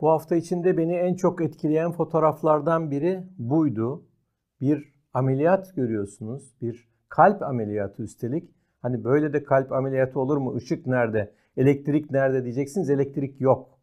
Bu 0.00 0.08
hafta 0.08 0.36
içinde 0.36 0.76
beni 0.76 0.92
en 0.92 1.14
çok 1.14 1.42
etkileyen 1.42 1.92
fotoğraflardan 1.92 2.90
biri 2.90 3.22
buydu. 3.38 4.04
Bir 4.60 4.94
ameliyat 5.14 5.76
görüyorsunuz. 5.76 6.54
Bir 6.62 6.88
kalp 7.08 7.42
ameliyatı 7.42 8.02
üstelik. 8.02 8.54
Hani 8.82 9.04
böyle 9.04 9.32
de 9.32 9.42
kalp 9.42 9.72
ameliyatı 9.72 10.20
olur 10.20 10.36
mu? 10.36 10.56
Işık 10.58 10.86
nerede? 10.86 11.32
Elektrik 11.56 12.10
nerede 12.10 12.44
diyeceksiniz. 12.44 12.90
Elektrik 12.90 13.40
yok. 13.40 13.78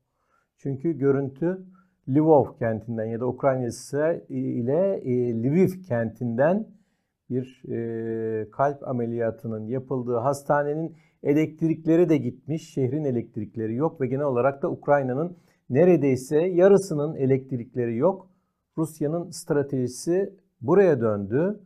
Çünkü 0.57 0.97
görüntü 0.97 1.65
Lvov 2.09 2.45
kentinden 2.59 3.05
ya 3.05 3.19
da 3.19 3.27
Ukraynası 3.27 4.25
ile 4.29 5.01
Lviv 5.43 5.69
kentinden 5.87 6.67
bir 7.29 7.63
e, 7.69 8.49
kalp 8.51 8.87
ameliyatının 8.87 9.67
yapıldığı 9.67 10.17
hastanenin 10.17 10.95
elektrikleri 11.23 12.09
de 12.09 12.17
gitmiş. 12.17 12.73
Şehrin 12.73 13.03
elektrikleri 13.03 13.75
yok 13.75 14.01
ve 14.01 14.07
genel 14.07 14.25
olarak 14.25 14.61
da 14.61 14.71
Ukrayna'nın 14.71 15.37
neredeyse 15.69 16.37
yarısının 16.37 17.15
elektrikleri 17.15 17.97
yok. 17.97 18.29
Rusya'nın 18.77 19.31
stratejisi 19.31 20.33
buraya 20.61 21.01
döndü. 21.01 21.59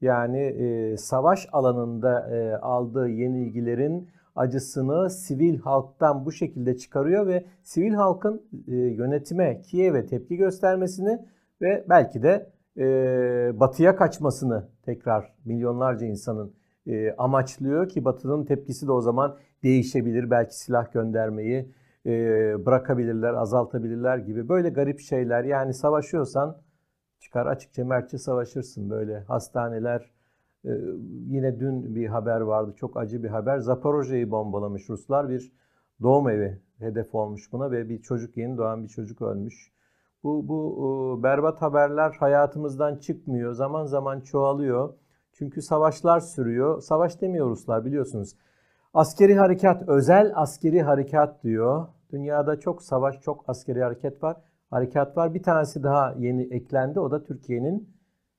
Yani 0.00 0.38
e, 0.38 0.96
savaş 0.96 1.48
alanında 1.52 2.36
e, 2.36 2.56
aldığı 2.56 3.08
yenilgilerin 3.08 4.08
acısını 4.36 5.10
sivil 5.10 5.58
halktan 5.58 6.26
bu 6.26 6.32
şekilde 6.32 6.76
çıkarıyor 6.76 7.26
ve 7.26 7.44
sivil 7.62 7.94
halkın 7.94 8.42
e, 8.68 8.74
yönetime, 8.76 9.60
Kiev'e 9.60 10.06
tepki 10.06 10.36
göstermesini 10.36 11.18
ve 11.62 11.84
belki 11.88 12.22
de 12.22 12.50
e, 12.78 12.84
batıya 13.60 13.96
kaçmasını 13.96 14.68
tekrar 14.82 15.34
milyonlarca 15.44 16.06
insanın 16.06 16.52
e, 16.86 17.12
amaçlıyor 17.18 17.88
ki 17.88 18.04
batının 18.04 18.44
tepkisi 18.44 18.86
de 18.86 18.92
o 18.92 19.00
zaman 19.00 19.36
değişebilir. 19.62 20.30
Belki 20.30 20.58
silah 20.58 20.92
göndermeyi 20.92 21.72
bırakabilirler, 22.66 23.34
azaltabilirler 23.34 24.18
gibi 24.18 24.48
böyle 24.48 24.68
garip 24.68 25.00
şeyler. 25.00 25.44
Yani 25.44 25.74
savaşıyorsan 25.74 26.56
çıkar 27.20 27.46
açıkça 27.46 27.84
mertçe 27.84 28.18
savaşırsın 28.18 28.90
böyle 28.90 29.20
hastaneler. 29.20 30.10
E, 30.64 30.70
yine 31.26 31.60
dün 31.60 31.94
bir 31.94 32.06
haber 32.06 32.40
vardı 32.40 32.74
çok 32.76 32.96
acı 32.96 33.22
bir 33.22 33.28
haber. 33.28 33.58
Zaporojye'yi 33.58 34.30
bombalamış 34.30 34.88
Ruslar 34.88 35.28
bir 35.28 35.52
doğum 36.02 36.28
evi 36.28 36.60
hedef 36.78 37.14
olmuş 37.14 37.52
buna 37.52 37.70
ve 37.70 37.88
bir 37.88 38.02
çocuk 38.02 38.36
yeni 38.36 38.58
doğan 38.58 38.82
bir 38.82 38.88
çocuk 38.88 39.22
ölmüş. 39.22 39.72
Bu, 40.22 40.48
bu 40.48 41.20
berbat 41.22 41.62
haberler 41.62 42.16
hayatımızdan 42.20 42.96
çıkmıyor. 42.96 43.52
Zaman 43.52 43.84
zaman 43.84 44.20
çoğalıyor. 44.20 44.94
Çünkü 45.32 45.62
savaşlar 45.62 46.20
sürüyor. 46.20 46.80
Savaş 46.80 47.20
demiyor 47.20 47.50
Ruslar 47.50 47.84
biliyorsunuz. 47.84 48.36
Askeri 48.94 49.34
harekat, 49.34 49.88
özel 49.88 50.32
askeri 50.34 50.82
harekat 50.82 51.42
diyor. 51.42 51.86
Dünyada 52.12 52.60
çok 52.60 52.82
savaş, 52.82 53.20
çok 53.20 53.44
askeri 53.48 53.82
hareket 53.82 54.22
var. 54.22 54.36
Harekat 54.70 55.16
var. 55.16 55.34
Bir 55.34 55.42
tanesi 55.42 55.82
daha 55.82 56.14
yeni 56.18 56.42
eklendi. 56.42 57.00
O 57.00 57.10
da 57.10 57.24
Türkiye'nin 57.24 57.88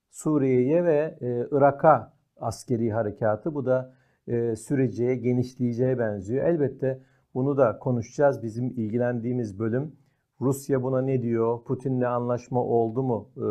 Suriye'ye 0.09 0.84
ve 0.84 1.18
e, 1.22 1.48
Irak'a 1.52 2.14
askeri 2.40 2.92
harekatı. 2.92 3.56
Bu 3.56 3.66
da 3.66 3.94
e, 4.28 4.56
süreceğe, 4.56 5.16
genişleyeceğe 5.16 6.00
benziyor. 6.00 6.46
Elbette 6.46 7.02
bunu 7.34 7.58
da 7.58 7.80
konuşacağız. 7.80 8.44
Bizim 8.44 8.66
ilgilendiğimiz 8.66 9.59
bölüm 9.59 9.96
Rusya 10.42 10.84
buna 10.84 11.02
ne 11.02 11.22
diyor? 11.22 11.64
Putin'le 11.64 12.02
anlaşma 12.02 12.64
oldu 12.64 13.04
mu 13.04 13.30
e, 13.38 13.48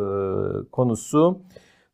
konusu. 0.71 1.41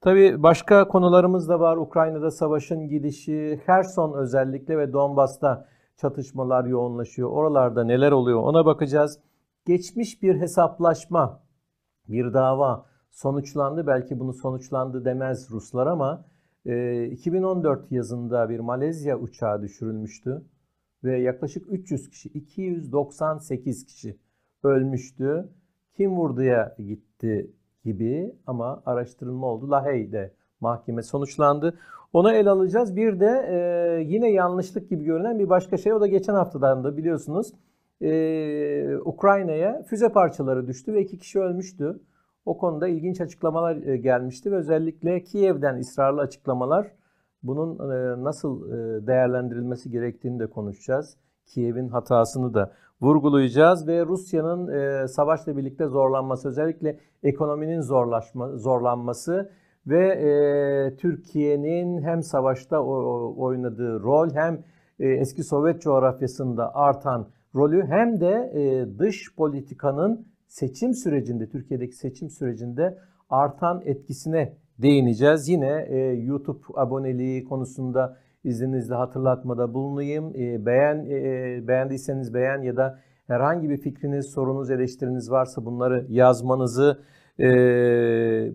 Tabii 0.01 0.43
başka 0.43 0.89
konularımız 0.89 1.49
da 1.49 1.61
var. 1.61 1.77
Ukrayna'da 1.77 2.31
savaşın 2.31 2.89
gidişi, 2.89 3.61
Kherson 3.67 4.13
özellikle 4.13 4.79
ve 4.79 4.93
Donbas'ta 4.93 5.67
çatışmalar 6.03 6.65
yoğunlaşıyor. 6.65 7.31
Oralarda 7.31 7.85
neler 7.85 8.13
oluyor 8.13 8.43
ona 8.43 8.67
bakacağız. 8.67 9.19
Geçmiş 9.67 10.23
bir 10.23 10.41
hesaplaşma, 10.41 11.43
bir 12.09 12.35
dava 12.35 12.87
sonuçlandı. 13.11 13.87
Belki 13.87 14.21
bunu 14.21 14.33
sonuçlandı 14.33 15.05
demez 15.05 15.51
Ruslar 15.51 15.87
ama 15.87 16.25
2014 16.65 17.93
yazında 17.93 18.49
bir 18.49 18.61
Malezya 18.61 19.19
uçağı 19.19 19.63
düşürülmüştü 19.63 20.43
ve 21.05 21.19
yaklaşık 21.21 21.73
300 21.73 22.11
kişi, 22.11 22.29
298 22.29 23.87
kişi 23.87 24.19
ölmüştü. 24.63 25.49
Kim 25.97 26.17
vurduya 26.17 26.77
gitti 26.79 27.51
gibi 27.85 28.37
ama 28.47 28.83
araştırılma 28.87 29.47
oldu. 29.47 29.71
Lahey'de 29.71 30.35
mahkeme 30.61 31.03
sonuçlandı. 31.03 31.79
Ona 32.13 32.35
el 32.35 32.49
alacağız. 32.49 32.97
Bir 32.97 33.21
de 33.21 33.47
e, 33.49 34.03
yine 34.03 34.31
yanlışlık 34.31 34.91
gibi 34.91 35.05
görünen 35.05 35.39
bir 35.39 35.49
başka 35.49 35.77
şey. 35.77 35.93
O 35.93 36.01
da 36.01 36.07
geçen 36.07 36.35
haftadan 36.35 36.85
da 36.85 36.97
biliyorsunuz. 36.97 37.53
E, 38.01 38.97
Ukrayna'ya 39.05 39.83
füze 39.83 40.09
parçaları 40.09 40.67
düştü 40.67 40.93
ve 40.95 41.03
iki 41.03 41.19
kişi 41.19 41.41
ölmüştü. 41.41 42.01
O 42.47 42.59
konuda 42.59 42.89
ilginç 42.89 43.21
açıklamalar 43.21 43.77
e, 43.77 43.97
gelmişti 43.97 44.53
ve 44.53 44.57
özellikle 44.57 45.23
Kiev'den 45.23 45.79
ısrarlı 45.79 46.21
açıklamalar 46.21 46.93
bunun 47.43 47.91
e, 47.91 48.25
nasıl 48.25 48.73
e, 48.73 49.07
değerlendirilmesi 49.07 49.91
gerektiğini 49.91 50.41
de 50.41 50.47
konuşacağız. 50.47 51.17
Kiev'in 51.47 51.89
hatasını 51.89 52.55
da 52.55 52.73
vurgulayacağız 53.01 53.89
ve 53.89 54.07
Rusya'nın 54.07 54.69
e, 54.69 55.09
savaşla 55.09 55.57
birlikte 55.57 55.87
zorlanması, 55.87 56.49
özellikle 56.49 56.99
ekonominin 57.23 57.81
zorlaşma, 57.81 58.49
zorlanması 58.57 59.51
ve 59.87 60.09
e, 60.09 60.97
Türkiye'nin 60.97 62.03
hem 62.03 62.23
savaşta 62.23 62.81
oynadığı 63.37 64.01
rol 64.01 64.31
hem 64.35 64.65
e, 65.01 65.09
eski 65.09 65.43
Sovyet 65.45 65.83
coğrafyasında 65.83 66.75
artan 66.75 67.29
rolü 67.55 67.87
hem 67.87 68.21
de 68.21 68.53
e, 68.55 68.99
dış 68.99 69.35
politikanın 69.37 70.27
seçim 70.47 70.95
sürecinde, 70.95 71.49
Türkiye'deki 71.49 71.97
seçim 71.97 72.31
sürecinde 72.31 72.99
artan 73.31 73.83
etkisine 73.85 74.53
değineceğiz. 74.79 75.49
Yine 75.49 75.87
e, 75.89 75.99
YouTube 75.99 76.63
aboneliği 76.75 77.45
konusunda 77.45 78.17
izninizle 78.45 78.95
hatırlatmada 78.95 79.75
bulunayım. 79.75 80.33
E, 80.37 80.67
beğen 80.67 81.07
e, 81.11 81.69
beğendiyseniz 81.69 82.35
beğen 82.35 82.63
ya 82.63 82.77
da 82.77 82.99
herhangi 83.27 83.71
bir 83.71 83.77
fikriniz, 83.77 84.27
sorunuz, 84.27 84.71
eleştiriniz 84.71 85.31
varsa 85.31 85.65
bunları 85.65 86.07
yazmanızı 86.09 87.03
e, 87.41 87.47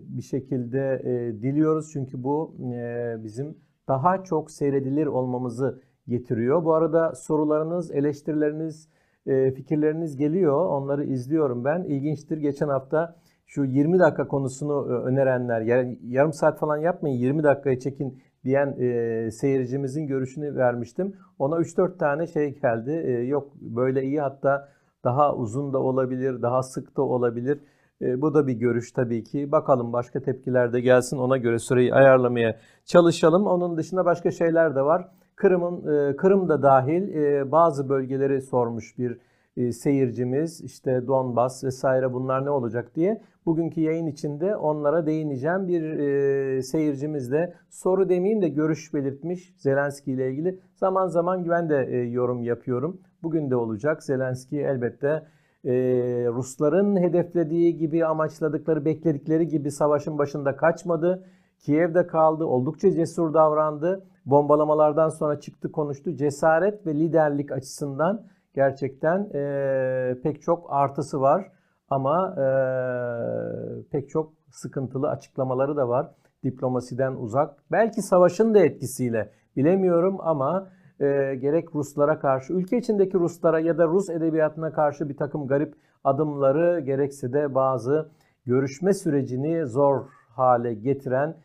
bir 0.08 0.22
şekilde 0.22 1.02
e, 1.04 1.42
diliyoruz. 1.42 1.90
Çünkü 1.92 2.22
bu 2.22 2.56
e, 2.74 3.16
bizim 3.24 3.56
daha 3.88 4.24
çok 4.24 4.50
seyredilir 4.50 5.06
olmamızı 5.06 5.82
getiriyor. 6.08 6.64
Bu 6.64 6.74
arada 6.74 7.14
sorularınız, 7.14 7.90
eleştirileriniz, 7.90 8.88
e, 9.26 9.52
fikirleriniz 9.52 10.16
geliyor. 10.16 10.66
Onları 10.66 11.04
izliyorum 11.04 11.64
ben. 11.64 11.82
İlginçtir. 11.82 12.38
Geçen 12.38 12.68
hafta 12.68 13.16
şu 13.46 13.64
20 13.64 13.98
dakika 13.98 14.28
konusunu 14.28 14.84
önerenler, 14.86 15.60
yani 15.60 15.98
yarım 16.02 16.32
saat 16.32 16.58
falan 16.58 16.76
yapmayın 16.76 17.16
20 17.16 17.42
dakikaya 17.42 17.78
çekin 17.78 18.22
diyen 18.44 18.76
e, 18.78 19.30
seyircimizin 19.30 20.06
görüşünü 20.06 20.56
vermiştim. 20.56 21.16
Ona 21.38 21.54
3-4 21.54 21.98
tane 21.98 22.26
şey 22.26 22.60
geldi. 22.60 22.90
E, 22.90 23.10
yok 23.10 23.52
böyle 23.60 24.02
iyi 24.02 24.20
hatta 24.20 24.68
daha 25.04 25.36
uzun 25.36 25.72
da 25.72 25.78
olabilir, 25.78 26.42
daha 26.42 26.62
sık 26.62 26.96
da 26.96 27.02
olabilir. 27.02 27.60
E, 28.02 28.22
bu 28.22 28.34
da 28.34 28.46
bir 28.46 28.52
görüş 28.52 28.92
tabii 28.92 29.24
ki. 29.24 29.52
Bakalım 29.52 29.92
başka 29.92 30.20
tepkiler 30.20 30.72
de 30.72 30.80
gelsin. 30.80 31.18
Ona 31.18 31.36
göre 31.36 31.58
süreyi 31.58 31.94
ayarlamaya 31.94 32.58
çalışalım. 32.84 33.46
Onun 33.46 33.76
dışında 33.76 34.04
başka 34.04 34.30
şeyler 34.30 34.74
de 34.74 34.82
var. 34.82 35.08
Kırım'ın 35.36 36.10
e, 36.10 36.16
Kırım 36.16 36.48
da 36.48 36.62
dahil 36.62 37.14
e, 37.14 37.52
bazı 37.52 37.88
bölgeleri 37.88 38.42
sormuş 38.42 38.98
bir 38.98 39.18
e, 39.56 39.72
seyircimiz. 39.72 40.60
İşte 40.60 41.06
Donbas 41.06 41.64
vesaire 41.64 42.12
bunlar 42.12 42.44
ne 42.44 42.50
olacak 42.50 42.94
diye. 42.94 43.22
Bugünkü 43.46 43.80
yayın 43.80 44.06
içinde 44.06 44.56
onlara 44.56 45.06
değineceğim. 45.06 45.68
Bir 45.68 45.82
e, 45.82 46.62
seyircimiz 46.62 47.32
de 47.32 47.54
soru 47.70 48.08
demeyeyim 48.08 48.42
de 48.42 48.48
görüş 48.48 48.94
belirtmiş 48.94 49.54
Zelenski 49.56 50.12
ile 50.12 50.30
ilgili. 50.30 50.58
Zaman 50.76 51.06
zaman 51.06 51.48
ben 51.48 51.70
de 51.70 51.88
e, 51.90 51.96
yorum 51.96 52.42
yapıyorum. 52.42 53.00
Bugün 53.22 53.50
de 53.50 53.56
olacak. 53.56 54.02
Zelenski 54.02 54.60
elbette 54.60 55.22
e, 55.64 55.72
Rusların 56.28 56.96
hedeflediği 56.96 57.76
gibi, 57.76 58.06
amaçladıkları, 58.06 58.84
bekledikleri 58.84 59.48
gibi 59.48 59.70
savaşın 59.70 60.18
başında 60.18 60.56
kaçmadı. 60.56 61.24
Kiev'de 61.58 62.06
kaldı, 62.06 62.44
oldukça 62.44 62.90
cesur 62.90 63.34
davrandı. 63.34 64.06
Bombalamalardan 64.26 65.08
sonra 65.08 65.40
çıktı 65.40 65.72
konuştu. 65.72 66.16
Cesaret 66.16 66.86
ve 66.86 66.94
liderlik 66.94 67.52
açısından 67.52 68.26
gerçekten 68.54 69.30
e, 69.34 70.20
pek 70.22 70.42
çok 70.42 70.66
artısı 70.68 71.20
var. 71.20 71.52
Ama 71.90 72.34
e, 72.38 72.46
pek 73.90 74.08
çok 74.08 74.32
sıkıntılı 74.50 75.08
açıklamaları 75.08 75.76
da 75.76 75.88
var. 75.88 76.10
Diplomasiden 76.44 77.14
uzak. 77.14 77.62
Belki 77.72 78.02
savaşın 78.02 78.54
da 78.54 78.58
etkisiyle 78.58 79.32
bilemiyorum 79.56 80.16
ama 80.20 80.68
e, 81.00 81.34
gerek 81.34 81.74
Ruslara 81.74 82.18
karşı, 82.18 82.52
ülke 82.52 82.78
içindeki 82.78 83.18
Ruslara 83.18 83.60
ya 83.60 83.78
da 83.78 83.86
Rus 83.86 84.10
edebiyatına 84.10 84.72
karşı 84.72 85.08
bir 85.08 85.16
takım 85.16 85.46
garip 85.46 85.74
adımları 86.04 86.80
gerekse 86.80 87.32
de 87.32 87.54
bazı 87.54 88.08
görüşme 88.46 88.94
sürecini 88.94 89.66
zor 89.66 90.04
hale 90.36 90.74
getiren 90.74 91.36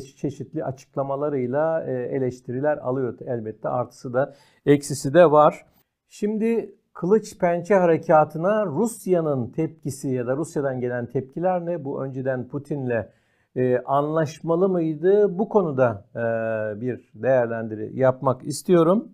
çeşitli 0.00 0.64
açıklamalarıyla 0.64 1.84
e, 1.84 1.92
eleştiriler 1.92 2.76
alıyor 2.78 3.18
elbette. 3.26 3.68
Artısı 3.68 4.12
da 4.12 4.34
eksisi 4.66 5.14
de 5.14 5.30
var. 5.30 5.66
Şimdi 6.08 6.74
Kılıç 6.92 7.38
Pençe 7.38 7.74
Harekatı'na 7.74 8.66
Rusya'nın 8.66 9.50
tepkisi 9.50 10.08
ya 10.08 10.26
da 10.26 10.36
Rusya'dan 10.36 10.80
gelen 10.80 11.06
tepkiler 11.06 11.66
ne? 11.66 11.84
Bu 11.84 12.04
önceden 12.04 12.48
Putin'le 12.48 13.06
e, 13.56 13.78
anlaşmalı 13.78 14.68
mıydı? 14.68 15.38
Bu 15.38 15.48
konuda 15.48 16.04
e, 16.14 16.20
bir 16.80 17.10
değerlendiri 17.14 17.98
yapmak 17.98 18.44
istiyorum. 18.44 19.08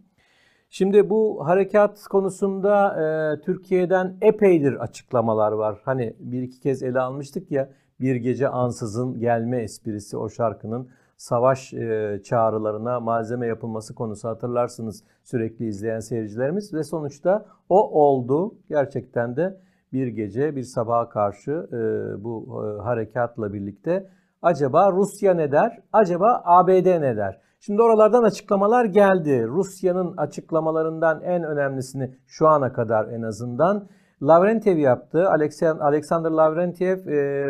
Şimdi 0.70 1.10
bu 1.10 1.46
harekat 1.46 2.02
konusunda 2.02 3.02
e, 3.02 3.40
Türkiye'den 3.40 4.16
epeydir 4.22 4.82
açıklamalar 4.82 5.52
var. 5.52 5.80
Hani 5.84 6.14
bir 6.18 6.42
iki 6.42 6.60
kez 6.60 6.82
ele 6.82 7.00
almıştık 7.00 7.50
ya 7.50 7.68
bir 8.00 8.16
gece 8.16 8.48
ansızın 8.48 9.20
gelme 9.20 9.62
esprisi 9.62 10.16
o 10.16 10.28
şarkının 10.28 10.88
savaş 11.16 11.74
e, 11.74 12.20
çağrılarına 12.24 13.00
malzeme 13.00 13.46
yapılması 13.46 13.94
konusu 13.94 14.28
hatırlarsınız 14.28 15.04
sürekli 15.22 15.66
izleyen 15.68 16.00
seyircilerimiz 16.00 16.74
ve 16.74 16.84
sonuçta 16.84 17.46
o 17.68 18.02
oldu. 18.02 18.54
Gerçekten 18.68 19.36
de 19.36 19.60
bir 19.92 20.06
gece 20.06 20.56
bir 20.56 20.62
sabaha 20.62 21.08
karşı 21.08 21.50
e, 21.72 21.78
bu 22.24 22.64
e, 22.64 22.82
harekatla 22.82 23.52
birlikte 23.52 24.06
acaba 24.42 24.92
Rusya 24.92 25.34
ne 25.34 25.52
der? 25.52 25.82
Acaba 25.92 26.42
ABD 26.44 27.00
ne 27.00 27.16
der? 27.16 27.40
Şimdi 27.60 27.82
oralardan 27.82 28.22
açıklamalar 28.22 28.84
geldi. 28.84 29.46
Rusya'nın 29.48 30.16
açıklamalarından 30.16 31.22
en 31.22 31.44
önemlisini 31.44 32.16
şu 32.26 32.48
ana 32.48 32.72
kadar 32.72 33.08
en 33.08 33.22
azından 33.22 33.88
Lavrentiev 34.22 34.78
yaptı. 34.78 35.30
Alexander 35.80 36.30
Lavrentiev 36.30 36.98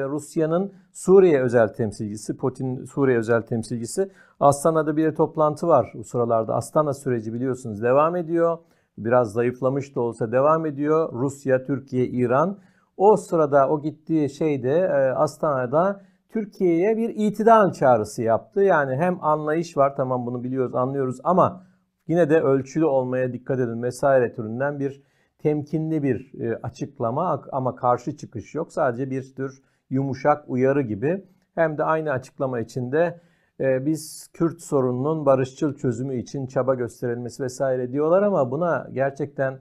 Rusya'nın 0.08 0.73
Suriye 0.93 1.43
özel 1.43 1.69
temsilcisi, 1.69 2.37
Putin 2.37 2.85
Suriye 2.85 3.19
özel 3.19 3.43
temsilcisi. 3.43 4.11
Astana'da 4.40 4.96
bir 4.96 5.14
toplantı 5.14 5.69
var 5.69 5.93
bu 5.94 6.05
sıralarda. 6.05 6.55
Astana 6.55 6.94
süreci 6.94 7.32
biliyorsunuz 7.32 7.82
devam 7.82 8.17
ediyor. 8.17 8.58
Biraz 8.99 9.32
zayıflamış 9.32 9.96
da 9.96 10.00
olsa 10.00 10.32
devam 10.32 10.67
ediyor. 10.67 11.12
Rusya, 11.12 11.64
Türkiye, 11.64 12.06
İran. 12.06 12.58
O 12.96 13.17
sırada 13.17 13.69
o 13.69 13.82
gittiği 13.82 14.31
şeyde 14.31 14.70
e, 14.70 15.12
Astana'da 15.12 16.00
Türkiye'ye 16.29 16.97
bir 16.97 17.09
itidal 17.09 17.73
çağrısı 17.73 18.23
yaptı. 18.23 18.61
Yani 18.61 18.97
hem 18.97 19.25
anlayış 19.25 19.77
var 19.77 19.97
tamam 19.97 20.27
bunu 20.27 20.45
biliyoruz 20.45 20.75
anlıyoruz 20.75 21.21
ama 21.25 21.67
yine 22.09 22.31
de 22.31 22.41
ölçülü 22.41 22.85
olmaya 22.85 23.33
dikkat 23.33 23.61
edin 23.61 23.83
vesaire 23.83 24.35
türünden 24.35 24.81
bir 24.81 25.03
temkinli 25.39 26.03
bir 26.03 26.41
e, 26.41 26.57
açıklama 26.63 27.45
ama 27.53 27.77
karşı 27.77 28.17
çıkış 28.17 28.55
yok. 28.55 28.73
Sadece 28.73 29.11
bir 29.11 29.35
tür 29.35 29.63
yumuşak 29.91 30.45
uyarı 30.49 30.83
gibi 30.83 31.25
hem 31.55 31.79
de 31.79 31.85
aynı 31.85 32.11
açıklama 32.11 32.61
içinde 32.61 33.21
e, 33.61 33.87
biz 33.87 34.29
Kürt 34.33 34.61
sorununun 34.61 35.27
barışçıl 35.27 35.75
çözümü 35.75 36.17
için 36.17 36.47
çaba 36.47 36.75
gösterilmesi 36.75 37.43
vesaire 37.43 37.93
diyorlar 37.93 38.23
ama 38.23 38.51
buna 38.51 38.89
gerçekten 38.93 39.59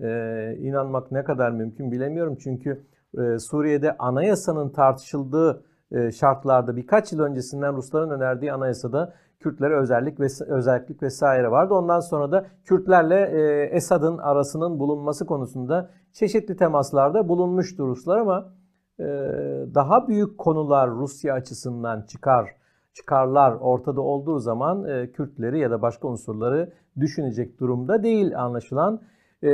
e, 0.00 0.56
inanmak 0.60 1.12
ne 1.12 1.24
kadar 1.24 1.50
mümkün 1.50 1.92
bilemiyorum. 1.92 2.36
Çünkü 2.40 2.86
Suriye'de 3.38 3.96
anayasanın 3.96 4.70
tartışıldığı 4.70 5.64
şartlarda 6.12 6.76
birkaç 6.76 7.12
yıl 7.12 7.20
öncesinden 7.20 7.76
Rusların 7.76 8.10
önerdiği 8.10 8.52
anayasada 8.52 9.14
Kürtlere 9.40 9.76
özellik 9.76 10.20
ve 10.20 10.26
özellik 10.48 11.02
vesaire 11.02 11.50
vardı. 11.50 11.74
Ondan 11.74 12.00
sonra 12.00 12.32
da 12.32 12.46
Kürtlerle 12.64 13.16
e, 13.16 13.64
Esad'ın 13.76 14.18
arasının 14.18 14.78
bulunması 14.78 15.26
konusunda 15.26 15.90
çeşitli 16.12 16.56
temaslarda 16.56 17.28
bulunmuştu 17.28 17.86
Ruslar 17.86 18.18
ama 18.18 18.52
e, 19.00 19.04
daha 19.74 20.08
büyük 20.08 20.38
konular 20.38 20.90
Rusya 20.90 21.34
açısından 21.34 22.02
çıkar 22.02 22.58
çıkarlar 22.94 23.52
ortada 23.52 24.00
olduğu 24.00 24.38
zaman 24.38 24.88
e, 24.88 25.12
Kürtleri 25.12 25.58
ya 25.58 25.70
da 25.70 25.82
başka 25.82 26.08
unsurları 26.08 26.72
düşünecek 27.00 27.60
durumda 27.60 28.02
değil 28.02 28.42
anlaşılan. 28.42 29.02
E, 29.42 29.50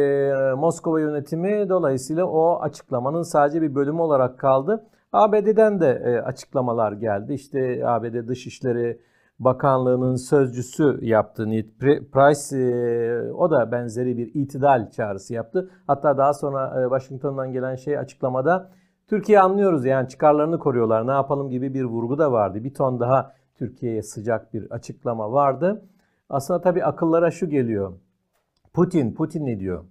Moskova 0.57 1.01
yönetimi 1.01 1.69
dolayısıyla 1.69 2.25
o 2.27 2.61
açıklamanın 2.61 3.23
sadece 3.23 3.63
bir 3.63 3.75
bölümü 3.75 4.01
olarak 4.01 4.39
kaldı. 4.39 4.87
ABD'den 5.15 5.81
de 5.81 6.03
e, 6.05 6.19
açıklamalar 6.19 6.93
geldi. 6.93 7.35
İşte 7.35 7.83
ABD 7.87 8.29
Dışişleri 8.29 9.01
Bakanlığı'nın 9.39 10.17
sözcüsü 10.17 10.99
yaptı. 11.03 11.51
Ned 11.51 11.67
Price 12.13 12.57
e, 12.57 13.33
o 13.33 13.51
da 13.51 13.73
benzeri 13.73 14.17
bir 14.17 14.35
itidal 14.35 14.91
çağrısı 14.91 15.35
yaptı. 15.35 15.71
Hatta 15.87 16.19
daha 16.19 16.33
sonra 16.33 16.81
e, 16.81 16.83
Washington'dan 16.83 17.53
gelen 17.53 17.75
şey 17.75 17.99
açıklamada 17.99 18.71
Türkiye 19.07 19.41
anlıyoruz 19.41 19.85
yani 19.85 20.09
çıkarlarını 20.09 20.59
koruyorlar 20.59 21.07
ne 21.07 21.13
yapalım 21.13 21.51
gibi 21.51 21.75
bir 21.75 21.85
vurgu 21.85 22.19
da 22.19 22.33
vardı. 22.33 22.65
Bir 22.65 22.75
ton 22.75 23.01
daha 23.01 23.33
Türkiye'ye 23.55 24.03
sıcak 24.03 24.55
bir 24.55 24.71
açıklama 24.71 25.33
vardı. 25.33 25.83
Aslında 26.29 26.61
tabii 26.61 26.85
akıllara 26.85 27.31
şu 27.31 27.49
geliyor. 27.49 27.93
Putin, 28.73 29.15
Putin 29.15 29.47
ne 29.47 29.61
diyor? 29.61 29.85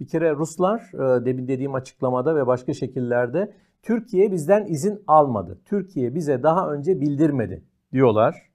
Bir 0.00 0.06
kere 0.06 0.34
Ruslar 0.34 0.80
e, 0.94 1.24
demin 1.24 1.48
dediğim 1.48 1.74
açıklamada 1.74 2.36
ve 2.36 2.46
başka 2.46 2.72
şekillerde 2.72 3.52
Türkiye 3.82 4.32
bizden 4.32 4.66
izin 4.66 5.02
almadı. 5.06 5.58
Türkiye 5.64 6.14
bize 6.14 6.42
daha 6.42 6.72
önce 6.72 7.00
bildirmedi 7.00 7.62
diyorlar. 7.92 8.48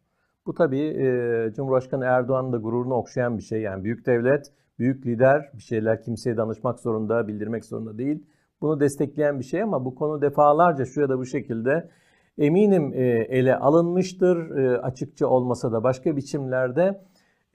Bu 0.45 0.53
tabii 0.53 0.81
e, 0.81 1.53
Cumhurbaşkanı 1.55 2.05
Erdoğan'ın 2.05 2.53
da 2.53 2.57
gururunu 2.57 2.93
okşayan 2.93 3.37
bir 3.37 3.43
şey. 3.43 3.61
Yani 3.61 3.83
büyük 3.83 4.05
devlet, 4.05 4.45
büyük 4.79 5.05
lider 5.05 5.49
bir 5.53 5.61
şeyler 5.61 6.01
kimseye 6.01 6.37
danışmak 6.37 6.79
zorunda, 6.79 7.27
bildirmek 7.27 7.65
zorunda 7.65 7.97
değil. 7.97 8.23
Bunu 8.61 8.79
destekleyen 8.79 9.39
bir 9.39 9.43
şey 9.43 9.61
ama 9.61 9.85
bu 9.85 9.95
konu 9.95 10.21
defalarca 10.21 10.85
şu 10.85 11.01
ya 11.01 11.09
da 11.09 11.17
bu 11.17 11.25
şekilde 11.25 11.89
eminim 12.37 12.93
e, 12.93 13.01
ele 13.29 13.55
alınmıştır. 13.55 14.57
E, 14.57 14.77
açıkça 14.77 15.27
olmasa 15.27 15.71
da 15.71 15.83
başka 15.83 16.15
biçimlerde. 16.15 17.01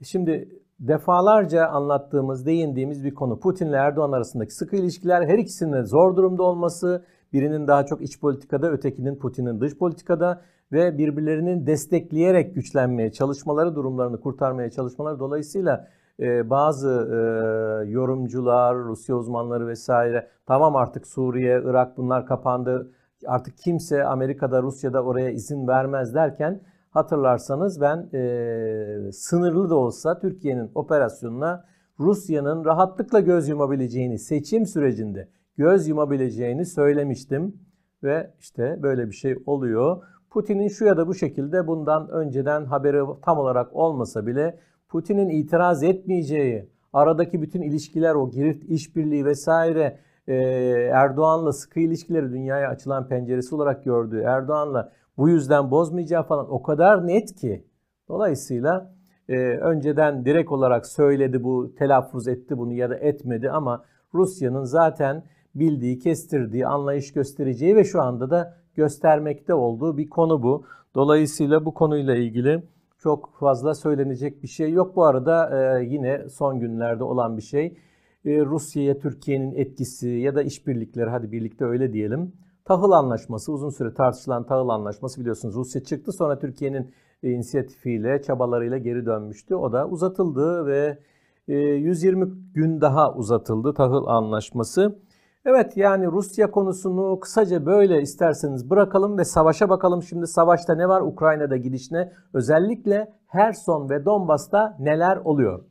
Şimdi 0.03 0.49
defalarca 0.79 1.65
anlattığımız, 1.65 2.45
değindiğimiz 2.45 3.03
bir 3.03 3.13
konu. 3.13 3.39
Putin 3.39 3.67
ile 3.67 3.75
Erdoğan 3.75 4.11
arasındaki 4.11 4.53
sıkı 4.53 4.75
ilişkiler, 4.75 5.27
her 5.27 5.37
ikisinin 5.37 5.83
zor 5.83 6.15
durumda 6.15 6.43
olması, 6.43 7.05
birinin 7.33 7.67
daha 7.67 7.85
çok 7.85 8.01
iç 8.01 8.19
politikada, 8.19 8.71
ötekinin 8.71 9.15
Putin'in 9.15 9.61
dış 9.61 9.77
politikada 9.77 10.41
ve 10.71 10.97
birbirlerinin 10.97 11.67
destekleyerek 11.67 12.55
güçlenmeye 12.55 13.11
çalışmaları, 13.11 13.75
durumlarını 13.75 14.21
kurtarmaya 14.21 14.69
çalışmaları 14.69 15.19
dolayısıyla 15.19 15.87
e, 16.19 16.49
bazı 16.49 16.89
e, 16.89 17.19
yorumcular, 17.89 18.77
Rusya 18.77 19.15
uzmanları 19.15 19.67
vesaire 19.67 20.27
tamam 20.45 20.75
artık 20.75 21.07
Suriye, 21.07 21.61
Irak 21.65 21.97
bunlar 21.97 22.25
kapandı. 22.25 22.91
Artık 23.27 23.57
kimse 23.57 24.03
Amerika'da, 24.05 24.61
Rusya'da 24.61 25.03
oraya 25.03 25.29
izin 25.29 25.67
vermez 25.67 26.13
derken 26.13 26.61
hatırlarsanız 26.89 27.81
ben 27.81 28.09
e, 28.13 29.11
sınırlı 29.11 29.69
da 29.69 29.75
olsa 29.75 30.19
Türkiye'nin 30.19 30.71
operasyonuna 30.75 31.65
Rusya'nın 31.99 32.65
rahatlıkla 32.65 33.19
göz 33.19 33.49
yumabileceğini 33.49 34.19
seçim 34.19 34.65
sürecinde 34.65 35.27
göz 35.59 35.87
yumabileceğini 35.87 36.65
söylemiştim 36.65 37.53
ve 38.03 38.33
işte 38.39 38.79
böyle 38.81 39.07
bir 39.07 39.13
şey 39.13 39.37
oluyor. 39.45 40.03
Putin'in 40.29 40.67
şu 40.67 40.85
ya 40.85 40.97
da 40.97 41.07
bu 41.07 41.15
şekilde 41.15 41.67
bundan 41.67 42.09
önceden 42.09 42.65
haberi 42.65 43.21
tam 43.21 43.37
olarak 43.37 43.75
olmasa 43.75 44.27
bile 44.27 44.59
Putin'in 44.89 45.29
itiraz 45.29 45.83
etmeyeceği, 45.83 46.69
aradaki 46.93 47.41
bütün 47.41 47.61
ilişkiler, 47.61 48.15
o 48.15 48.31
girift 48.31 48.63
işbirliği 48.63 49.25
vesaire 49.25 49.99
e, 50.27 50.35
Erdoğan'la 50.93 51.53
sıkı 51.53 51.79
ilişkileri 51.79 52.31
dünyaya 52.31 52.69
açılan 52.69 53.07
penceresi 53.07 53.55
olarak 53.55 53.83
gördüğü 53.83 54.19
Erdoğan'la 54.19 54.91
bu 55.17 55.29
yüzden 55.29 55.71
bozmayacağı 55.71 56.23
falan 56.23 56.53
o 56.53 56.61
kadar 56.61 57.07
net 57.07 57.35
ki. 57.35 57.65
Dolayısıyla 58.07 58.93
e, 59.29 59.35
önceden 59.57 60.25
direkt 60.25 60.51
olarak 60.51 60.87
söyledi 60.87 61.43
bu, 61.43 61.75
telaffuz 61.75 62.27
etti 62.27 62.57
bunu 62.57 62.73
ya 62.73 62.89
da 62.89 62.95
etmedi 62.95 63.51
ama 63.51 63.83
Rusya'nın 64.13 64.63
zaten 64.63 65.23
bildiği, 65.55 65.99
kestirdiği, 65.99 66.67
anlayış 66.67 67.13
göstereceği 67.13 67.75
ve 67.75 67.83
şu 67.83 68.01
anda 68.01 68.29
da 68.29 68.57
göstermekte 68.75 69.53
olduğu 69.53 69.97
bir 69.97 70.09
konu 70.09 70.43
bu. 70.43 70.65
Dolayısıyla 70.95 71.65
bu 71.65 71.73
konuyla 71.73 72.15
ilgili 72.15 72.63
çok 72.97 73.33
fazla 73.39 73.75
söylenecek 73.75 74.43
bir 74.43 74.47
şey 74.47 74.71
yok. 74.71 74.95
Bu 74.95 75.03
arada 75.03 75.49
e, 75.79 75.85
yine 75.85 76.29
son 76.29 76.59
günlerde 76.59 77.03
olan 77.03 77.37
bir 77.37 77.41
şey. 77.41 77.77
E, 78.25 78.45
Rusya'ya 78.45 78.99
Türkiye'nin 78.99 79.55
etkisi 79.55 80.09
ya 80.09 80.35
da 80.35 80.43
işbirlikleri 80.43 81.09
hadi 81.09 81.31
birlikte 81.31 81.65
öyle 81.65 81.93
diyelim. 81.93 82.33
Tahıl 82.65 82.91
anlaşması 82.91 83.51
uzun 83.51 83.69
süre 83.69 83.93
tartışılan 83.93 84.45
tahıl 84.45 84.69
anlaşması 84.69 85.21
biliyorsunuz 85.21 85.55
Rusya 85.55 85.83
çıktı 85.83 86.11
sonra 86.11 86.39
Türkiye'nin 86.39 86.91
inisiyatifiyle 87.23 88.21
çabalarıyla 88.21 88.77
geri 88.77 89.05
dönmüştü. 89.05 89.55
O 89.55 89.73
da 89.73 89.87
uzatıldı 89.87 90.65
ve 90.65 90.97
120 91.47 92.23
e, 92.23 92.27
gün 92.53 92.81
daha 92.81 93.13
uzatıldı 93.15 93.73
tahıl 93.73 94.07
anlaşması. 94.07 94.99
Evet 95.51 95.77
yani 95.77 96.07
Rusya 96.07 96.51
konusunu 96.51 97.19
kısaca 97.19 97.65
böyle 97.65 98.01
isterseniz 98.01 98.69
bırakalım 98.69 99.17
ve 99.17 99.25
savaşa 99.25 99.69
bakalım. 99.69 100.03
Şimdi 100.03 100.27
savaşta 100.27 100.75
ne 100.75 100.89
var? 100.89 101.01
Ukrayna'da 101.01 101.57
gidiş 101.57 101.91
ne? 101.91 102.11
Özellikle 102.33 103.13
Herson 103.27 103.89
ve 103.89 104.05
Donbas'ta 104.05 104.77
neler 104.79 105.17
oluyor? 105.17 105.63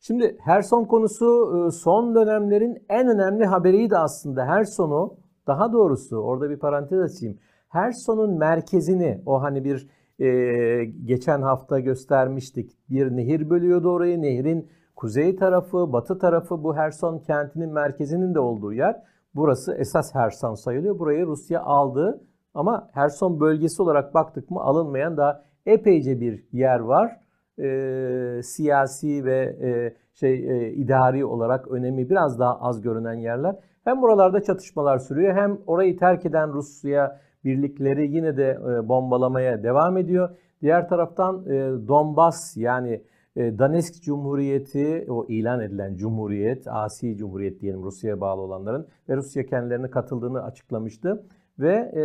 Şimdi 0.00 0.36
Herson 0.40 0.84
konusu 0.84 1.26
e, 1.68 1.70
son 1.70 2.14
dönemlerin 2.14 2.84
en 2.88 3.08
önemli 3.08 3.46
haberiydi 3.46 3.96
aslında. 3.96 4.46
Herson'u 4.46 5.16
daha 5.46 5.72
doğrusu 5.72 6.16
orada 6.16 6.50
bir 6.50 6.58
parantez 6.58 7.00
açayım. 7.00 7.38
Herson'un 7.68 8.38
merkezini 8.38 9.22
o 9.26 9.42
hani 9.42 9.64
bir 9.64 9.88
e, 10.18 10.84
geçen 10.84 11.42
hafta 11.42 11.80
göstermiştik. 11.80 12.78
Bir 12.90 13.16
nehir 13.16 13.50
bölüyordu 13.50 13.90
orayı. 13.90 14.22
Nehrin 14.22 14.68
kuzey 14.96 15.36
tarafı, 15.36 15.92
batı 15.92 16.18
tarafı 16.18 16.64
bu 16.64 16.76
Herson 16.76 17.18
kentinin 17.18 17.72
merkezinin 17.72 18.34
de 18.34 18.40
olduğu 18.40 18.72
yer. 18.72 19.02
Burası 19.36 19.74
esas 19.74 20.14
Herson 20.14 20.54
sayılıyor. 20.54 20.98
Burayı 20.98 21.26
Rusya 21.26 21.62
aldı 21.62 22.20
ama 22.54 22.90
Herson 22.92 23.40
bölgesi 23.40 23.82
olarak 23.82 24.14
baktık 24.14 24.50
mı 24.50 24.60
alınmayan 24.60 25.16
daha 25.16 25.44
epeyce 25.66 26.20
bir 26.20 26.44
yer 26.52 26.80
var. 26.80 27.20
E, 27.58 28.42
siyasi 28.42 29.24
ve 29.24 29.38
e, 29.62 29.96
şey 30.14 30.34
e, 30.34 30.72
idari 30.72 31.24
olarak 31.24 31.68
önemi 31.68 32.10
biraz 32.10 32.38
daha 32.38 32.60
az 32.60 32.80
görünen 32.80 33.14
yerler. 33.14 33.56
Hem 33.84 34.02
buralarda 34.02 34.42
çatışmalar 34.42 34.98
sürüyor 34.98 35.34
hem 35.34 35.58
orayı 35.66 35.98
terk 35.98 36.26
eden 36.26 36.52
Rusya 36.52 37.20
birlikleri 37.44 38.12
yine 38.12 38.36
de 38.36 38.50
e, 38.50 38.88
bombalamaya 38.88 39.62
devam 39.62 39.96
ediyor. 39.96 40.30
Diğer 40.62 40.88
taraftan 40.88 41.44
e, 41.46 41.88
Donbas 41.88 42.56
yani 42.56 43.02
e, 43.36 43.58
Donetsk 43.58 44.02
Cumhuriyeti 44.02 45.06
o 45.08 45.26
ilan 45.28 45.60
edilen 45.60 45.96
cumhuriyet, 45.96 46.66
asi 46.68 47.16
cumhuriyet 47.16 47.60
diyelim 47.60 47.82
Rusya'ya 47.82 48.20
bağlı 48.20 48.40
olanların 48.40 48.86
ve 49.08 49.16
Rusya 49.16 49.46
kendilerine 49.46 49.90
katıldığını 49.90 50.42
açıklamıştı. 50.42 51.26
Ve 51.58 51.74
e, 51.74 52.02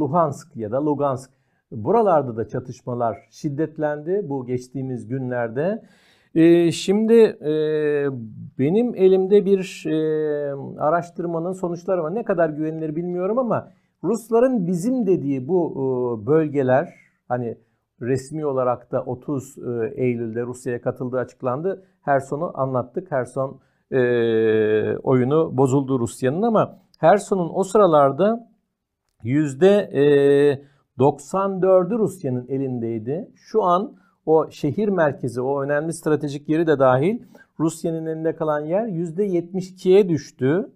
Luhansk 0.00 0.56
ya 0.56 0.72
da 0.72 0.86
Lugansk 0.86 1.30
buralarda 1.72 2.36
da 2.36 2.48
çatışmalar 2.48 3.28
şiddetlendi 3.30 4.20
bu 4.24 4.46
geçtiğimiz 4.46 5.08
günlerde. 5.08 5.82
E, 6.34 6.72
şimdi 6.72 7.14
e, 7.14 7.52
benim 8.58 8.94
elimde 8.94 9.44
bir 9.44 9.84
e, 9.86 10.52
araştırmanın 10.80 11.52
sonuçları 11.52 12.02
var. 12.02 12.14
Ne 12.14 12.24
kadar 12.24 12.50
güvenilir 12.50 12.96
bilmiyorum 12.96 13.38
ama 13.38 13.70
Rusların 14.04 14.66
bizim 14.66 15.06
dediği 15.06 15.48
bu 15.48 15.72
e, 15.72 16.26
bölgeler 16.26 16.94
hani 17.28 17.58
resmi 18.00 18.46
olarak 18.46 18.92
da 18.92 19.02
30 19.02 19.58
e, 19.58 19.92
Eylül'de 19.96 20.42
Rusya'ya 20.42 20.80
katıldığı 20.80 21.18
açıklandı. 21.18 21.84
Herson'u 22.02 22.52
anlattık. 22.54 23.10
Herson 23.12 23.60
e, 23.90 24.00
oyunu 24.96 25.56
bozuldu 25.56 26.00
Rusya'nın 26.00 26.42
ama 26.42 26.78
Herson'un 26.98 27.50
o 27.54 27.64
sıralarda 27.64 28.48
yüzde 29.22 29.90
94'ü 30.98 31.98
Rusya'nın 31.98 32.46
elindeydi. 32.48 33.30
Şu 33.36 33.62
an 33.62 33.96
o 34.26 34.50
şehir 34.50 34.88
merkezi, 34.88 35.40
o 35.40 35.62
önemli 35.62 35.92
stratejik 35.92 36.48
yeri 36.48 36.66
de 36.66 36.78
dahil 36.78 37.22
Rusya'nın 37.60 38.06
elinde 38.06 38.36
kalan 38.36 38.60
yer 38.60 38.86
%72'ye 38.86 40.08
düştü. 40.08 40.70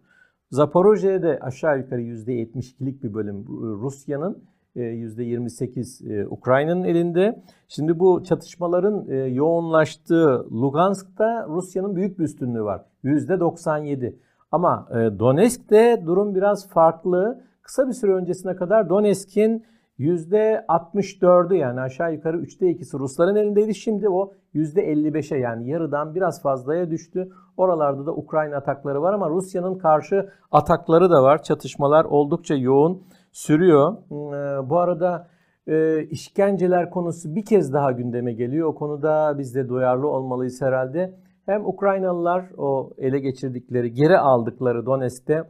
Zaporojye'de 0.51 1.39
aşağı 1.41 1.79
yukarı 1.79 2.01
%72'lik 2.03 3.03
bir 3.03 3.15
bölüm 3.15 3.45
Rusya'nın, 3.83 4.45
%28 4.77 6.13
e, 6.13 6.27
Ukrayna'nın 6.27 6.85
elinde. 6.85 7.43
Şimdi 7.69 7.99
bu 7.99 8.25
çatışmaların 8.25 9.09
e, 9.09 9.17
yoğunlaştığı 9.17 10.47
Lugansk'ta 10.53 11.47
Rusya'nın 11.49 11.97
büyük 11.97 12.19
bir 12.19 12.25
üstünlüğü 12.25 12.65
var. 12.65 12.85
%97. 13.05 14.15
Ama 14.53 14.89
e, 14.91 15.19
Donetsk'te 15.19 16.03
durum 16.07 16.35
biraz 16.35 16.69
farklı. 16.69 17.45
Kısa 17.63 17.89
bir 17.89 17.93
süre 17.93 18.13
öncesine 18.13 18.57
kadar 18.57 18.89
Donetsk'in 18.89 19.65
%64'ü 19.99 21.55
yani 21.55 21.81
aşağı 21.81 22.13
yukarı 22.13 22.37
3'te 22.37 22.67
2'si 22.67 22.99
Rusların 22.99 23.37
elindeydi. 23.37 23.75
Şimdi 23.75 24.09
o 24.09 24.33
%55'e 24.55 25.39
yani 25.39 25.69
yarıdan 25.69 26.15
biraz 26.15 26.43
fazlaya 26.43 26.91
düştü. 26.91 27.29
Oralarda 27.57 28.07
da 28.07 28.13
Ukrayna 28.13 28.57
atakları 28.57 29.03
var 29.03 29.13
ama 29.13 29.31
Rusya'nın 29.31 29.79
karşı 29.79 30.29
atakları 30.53 31.11
da 31.11 31.23
var. 31.23 31.43
Çatışmalar 31.43 32.05
oldukça 32.05 32.55
yoğun 32.55 33.03
sürüyor. 33.33 33.93
Ee, 33.93 34.71
bu 34.71 34.79
arada 34.79 35.29
e, 35.67 36.03
işkenceler 36.03 36.91
konusu 36.91 37.35
bir 37.35 37.45
kez 37.45 37.73
daha 37.73 37.93
gündeme 37.93 38.33
geliyor. 38.33 38.69
O 38.69 38.75
konuda 38.75 39.39
biz 39.39 39.55
de 39.55 39.69
duyarlı 39.69 40.09
olmalıyız 40.09 40.63
herhalde. 40.63 41.15
Hem 41.47 41.67
Ukraynalılar 41.67 42.45
o 42.57 42.91
ele 42.99 43.19
geçirdikleri, 43.19 43.93
geri 43.93 44.19
aldıkları 44.19 44.87
Donetsk'te 44.87 45.45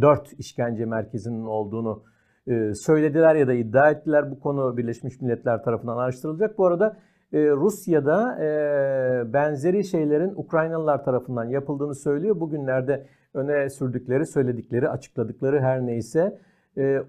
4 0.00 0.32
işkence 0.38 0.84
merkezinin 0.84 1.44
olduğunu 1.44 2.02
e, 2.46 2.74
söylediler 2.74 3.34
ya 3.34 3.48
da 3.48 3.54
iddia 3.54 3.90
ettiler. 3.90 4.30
Bu 4.30 4.40
konu 4.40 4.76
Birleşmiş 4.76 5.20
Milletler 5.20 5.62
tarafından 5.62 5.96
araştırılacak. 5.96 6.58
Bu 6.58 6.66
arada 6.66 6.96
e, 7.32 7.38
Rusya'da 7.38 8.44
e, 8.44 9.32
benzeri 9.32 9.84
şeylerin 9.84 10.32
Ukraynalılar 10.36 11.04
tarafından 11.04 11.44
yapıldığını 11.44 11.94
söylüyor. 11.94 12.40
Bugünlerde 12.40 13.06
öne 13.34 13.70
sürdükleri, 13.70 14.26
söyledikleri, 14.26 14.88
açıkladıkları 14.88 15.60
her 15.60 15.86
neyse 15.86 16.38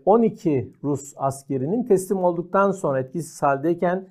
12 0.06 0.72
Rus 0.84 1.14
askerinin 1.18 1.84
teslim 1.84 2.18
olduktan 2.18 2.72
sonra 2.72 3.00
etkisiz 3.00 3.44
haldeyken 3.44 4.08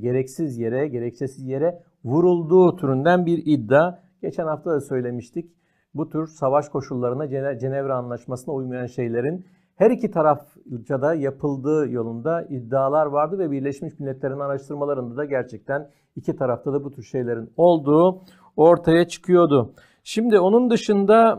gereksiz 0.00 0.58
yere, 0.58 0.88
gereksiz 0.88 1.46
yere 1.48 1.82
vurulduğu 2.04 2.76
türünden 2.76 3.26
bir 3.26 3.42
iddia. 3.46 3.98
Geçen 4.22 4.46
hafta 4.46 4.70
da 4.70 4.80
söylemiştik. 4.80 5.50
Bu 5.94 6.08
tür 6.08 6.26
savaş 6.26 6.68
koşullarına 6.68 7.58
Cenevre 7.58 7.92
Anlaşması'na 7.92 8.54
uymayan 8.54 8.86
şeylerin 8.86 9.44
her 9.76 9.90
iki 9.90 10.10
tarafça 10.10 11.02
da 11.02 11.14
yapıldığı 11.14 11.90
yolunda 11.90 12.42
iddialar 12.42 13.06
vardı 13.06 13.38
ve 13.38 13.50
Birleşmiş 13.50 13.98
Milletler'in 13.98 14.38
araştırmalarında 14.38 15.16
da 15.16 15.24
gerçekten 15.24 15.90
iki 16.16 16.36
tarafta 16.36 16.72
da 16.72 16.84
bu 16.84 16.92
tür 16.92 17.02
şeylerin 17.02 17.50
olduğu 17.56 18.22
ortaya 18.56 19.08
çıkıyordu. 19.08 19.74
Şimdi 20.06 20.38
onun 20.38 20.70
dışında 20.70 21.38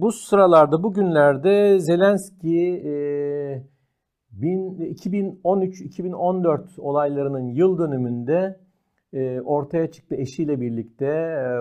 bu 0.00 0.12
sıralarda 0.12 0.82
bugünlerde 0.82 1.80
Zelenski 1.80 2.82
2013-2014 4.40 6.80
olaylarının 6.80 7.46
yıl 7.46 7.78
dönümünde 7.78 8.60
ortaya 9.44 9.90
çıktı 9.90 10.14
eşiyle 10.14 10.60
birlikte 10.60 11.06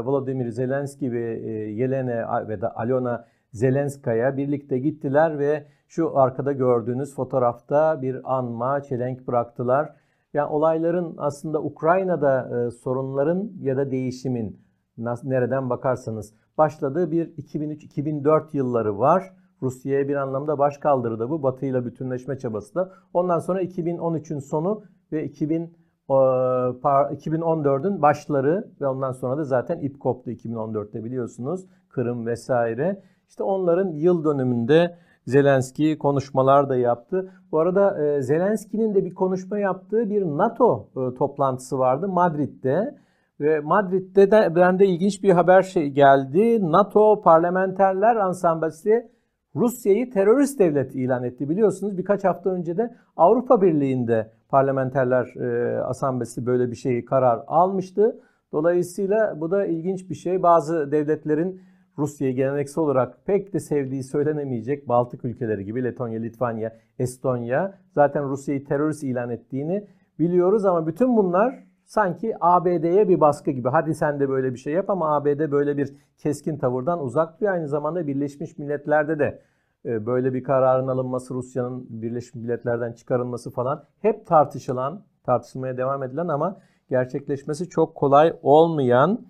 Vladimir 0.05 0.49
Zelenski 0.49 1.11
ve 1.11 1.39
Yelena 1.71 2.47
ve 2.47 2.61
da 2.61 2.77
Alona 2.77 3.25
Zelenskaya 3.51 4.37
birlikte 4.37 4.79
gittiler 4.79 5.39
ve 5.39 5.67
şu 5.87 6.17
arkada 6.17 6.51
gördüğünüz 6.51 7.15
fotoğrafta 7.15 8.01
bir 8.01 8.35
anma, 8.37 8.81
çelenk 8.81 9.27
bıraktılar. 9.27 9.93
Yani 10.33 10.49
olayların 10.49 11.15
aslında 11.17 11.61
Ukrayna'da 11.61 12.65
e, 12.67 12.71
sorunların 12.71 13.51
ya 13.61 13.77
da 13.77 13.91
değişimin 13.91 14.63
nereden 14.97 15.69
bakarsanız 15.69 16.33
başladığı 16.57 17.11
bir 17.11 17.27
2003-2004 17.27 18.43
yılları 18.53 18.99
var. 18.99 19.33
Rusya'ya 19.61 20.07
bir 20.07 20.15
anlamda 20.15 20.59
baş 20.59 20.77
kaldırdı 20.77 21.29
bu. 21.29 21.43
Batı 21.43 21.65
ile 21.65 21.85
bütünleşme 21.85 22.37
çabası 22.37 22.75
da. 22.75 22.91
Ondan 23.13 23.39
sonra 23.39 23.63
2013'ün 23.63 24.39
sonu 24.39 24.83
ve 25.11 25.23
2000 25.23 25.83
2014'ün 26.09 28.01
başları 28.01 28.67
ve 28.81 28.87
ondan 28.87 29.11
sonra 29.11 29.37
da 29.37 29.43
zaten 29.43 29.79
ip 29.79 29.99
koptu 29.99 30.31
2014'te 30.31 31.03
biliyorsunuz. 31.03 31.65
Kırım 31.89 32.25
vesaire. 32.25 33.03
İşte 33.29 33.43
onların 33.43 33.91
yıl 33.91 34.23
dönümünde 34.23 34.97
Zelenski 35.27 35.97
konuşmalar 35.97 36.69
da 36.69 36.75
yaptı. 36.75 37.31
Bu 37.51 37.59
arada 37.59 38.05
e, 38.05 38.21
Zelenski'nin 38.21 38.95
de 38.95 39.05
bir 39.05 39.13
konuşma 39.13 39.59
yaptığı 39.59 40.09
bir 40.09 40.21
NATO 40.25 40.89
e, 40.97 41.13
toplantısı 41.15 41.79
vardı 41.79 42.07
Madrid'de. 42.07 42.95
Ve 43.43 43.59
Madrid'de 43.59 44.31
de 44.31 44.55
bende 44.55 44.85
ilginç 44.85 45.23
bir 45.23 45.29
haber 45.29 45.61
şey 45.61 45.89
geldi. 45.89 46.71
NATO 46.71 47.21
Parlamenterler 47.21 48.15
Ansamblesi 48.15 49.11
Rusya'yı 49.55 50.11
terörist 50.11 50.59
devlet 50.59 50.95
ilan 50.95 51.23
etti. 51.23 51.49
Biliyorsunuz 51.49 51.97
birkaç 51.97 52.23
hafta 52.23 52.49
önce 52.49 52.77
de 52.77 52.95
Avrupa 53.17 53.61
Birliği'nde 53.61 54.31
Parlamenterler 54.49 55.35
e, 55.35 55.77
Asamblesi 55.81 56.45
böyle 56.45 56.71
bir 56.71 56.75
şeyi 56.75 57.05
karar 57.05 57.43
almıştı. 57.47 58.19
Dolayısıyla 58.51 59.41
bu 59.41 59.51
da 59.51 59.65
ilginç 59.65 60.09
bir 60.09 60.15
şey. 60.15 60.43
Bazı 60.43 60.91
devletlerin 60.91 61.61
Rusya'yı 61.97 62.35
geleneksel 62.35 62.83
olarak 62.83 63.25
pek 63.25 63.53
de 63.53 63.59
sevdiği 63.59 64.03
söylenemeyecek 64.03 64.87
Baltık 64.87 65.25
ülkeleri 65.25 65.65
gibi 65.65 65.83
Letonya, 65.83 66.19
Litvanya, 66.19 66.75
Estonya 66.99 67.79
zaten 67.91 68.29
Rusya'yı 68.29 68.65
terörist 68.65 69.03
ilan 69.03 69.29
ettiğini 69.29 69.87
biliyoruz 70.19 70.65
ama 70.65 70.87
bütün 70.87 71.17
bunlar 71.17 71.72
sanki 71.85 72.35
ABD'ye 72.41 73.09
bir 73.09 73.19
baskı 73.21 73.51
gibi. 73.51 73.69
Hadi 73.69 73.95
sen 73.95 74.19
de 74.19 74.29
böyle 74.29 74.53
bir 74.53 74.57
şey 74.57 74.73
yap 74.73 74.89
ama 74.89 75.15
ABD 75.15 75.51
böyle 75.51 75.77
bir 75.77 75.95
keskin 76.17 76.57
tavırdan 76.57 77.03
uzak 77.03 77.41
duruyor. 77.41 77.53
Aynı 77.53 77.67
zamanda 77.67 78.07
Birleşmiş 78.07 78.57
Milletler'de 78.57 79.19
de 79.19 79.41
e, 79.85 80.05
böyle 80.05 80.33
bir 80.33 80.43
kararın 80.43 80.87
alınması, 80.87 81.33
Rusya'nın 81.33 81.85
Birleşmiş 81.89 82.35
Milletler'den 82.43 82.93
çıkarılması 82.93 83.51
falan 83.51 83.83
hep 84.01 84.27
tartışılan, 84.27 85.03
tartışılmaya 85.23 85.77
devam 85.77 86.03
edilen 86.03 86.27
ama 86.27 86.59
gerçekleşmesi 86.89 87.69
çok 87.69 87.95
kolay 87.95 88.33
olmayan 88.41 89.21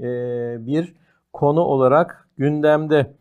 e, 0.00 0.06
bir 0.66 0.94
konu 1.32 1.60
olarak 1.60 2.28
gündemde. 2.36 3.14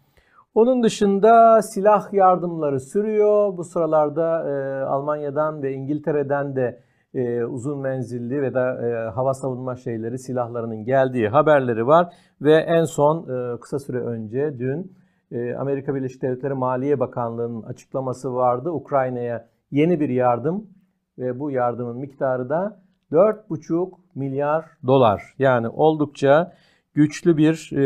Onun 0.55 0.83
dışında 0.83 1.61
silah 1.61 2.13
yardımları 2.13 2.79
sürüyor. 2.79 3.57
Bu 3.57 3.63
sıralarda 3.63 4.49
e, 4.49 4.83
Almanya'dan 4.83 5.63
ve 5.63 5.73
İngiltere'den 5.73 6.55
de 6.55 6.79
e, 7.13 7.43
uzun 7.43 7.79
menzilli 7.79 8.41
ve 8.41 8.53
da 8.53 8.87
e, 8.87 9.09
hava 9.09 9.33
savunma 9.33 9.75
şeyleri 9.75 10.19
silahlarının 10.19 10.85
geldiği 10.85 11.29
haberleri 11.29 11.87
var. 11.87 12.13
Ve 12.41 12.53
en 12.53 12.83
son 12.83 13.17
e, 13.29 13.59
kısa 13.59 13.79
süre 13.79 13.99
önce 13.99 14.59
dün 14.59 14.91
e, 15.31 15.55
Amerika 15.55 15.95
Birleşik 15.95 16.21
Devletleri 16.21 16.53
Maliye 16.53 16.99
Bakanlığı'nın 16.99 17.63
açıklaması 17.63 18.33
vardı. 18.33 18.71
Ukrayna'ya 18.71 19.47
yeni 19.71 19.99
bir 19.99 20.09
yardım 20.09 20.67
ve 21.17 21.39
bu 21.39 21.51
yardımın 21.51 21.97
miktarı 21.97 22.49
da 22.49 22.81
4,5 23.11 23.91
milyar 24.15 24.65
dolar. 24.87 25.23
Yani 25.39 25.69
oldukça 25.69 26.53
güçlü 26.93 27.37
bir 27.37 27.69
e, 27.71 27.83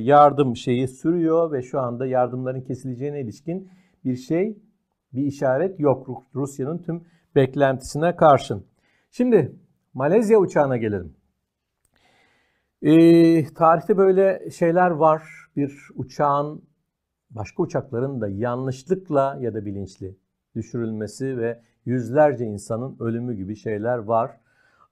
yardım 0.00 0.56
şeyi 0.56 0.88
sürüyor 0.88 1.52
ve 1.52 1.62
şu 1.62 1.80
anda 1.80 2.06
yardımların 2.06 2.60
kesileceğine 2.60 3.20
ilişkin 3.20 3.68
bir 4.04 4.16
şey, 4.16 4.58
bir 5.12 5.22
işaret 5.22 5.80
yok 5.80 6.22
Rusya'nın 6.34 6.78
tüm 6.78 7.02
beklentisine 7.36 8.16
karşın. 8.16 8.66
Şimdi 9.10 9.52
Malezya 9.94 10.38
uçağına 10.38 10.76
gelelim. 10.76 11.14
E, 12.82 13.54
tarihte 13.54 13.96
böyle 13.96 14.50
şeyler 14.50 14.90
var. 14.90 15.22
Bir 15.56 15.88
uçağın 15.94 16.62
başka 17.30 17.62
uçakların 17.62 18.20
da 18.20 18.28
yanlışlıkla 18.28 19.38
ya 19.40 19.54
da 19.54 19.64
bilinçli 19.64 20.16
düşürülmesi 20.54 21.38
ve 21.38 21.60
yüzlerce 21.84 22.44
insanın 22.44 22.96
ölümü 23.00 23.34
gibi 23.34 23.56
şeyler 23.56 23.98
var. 23.98 24.30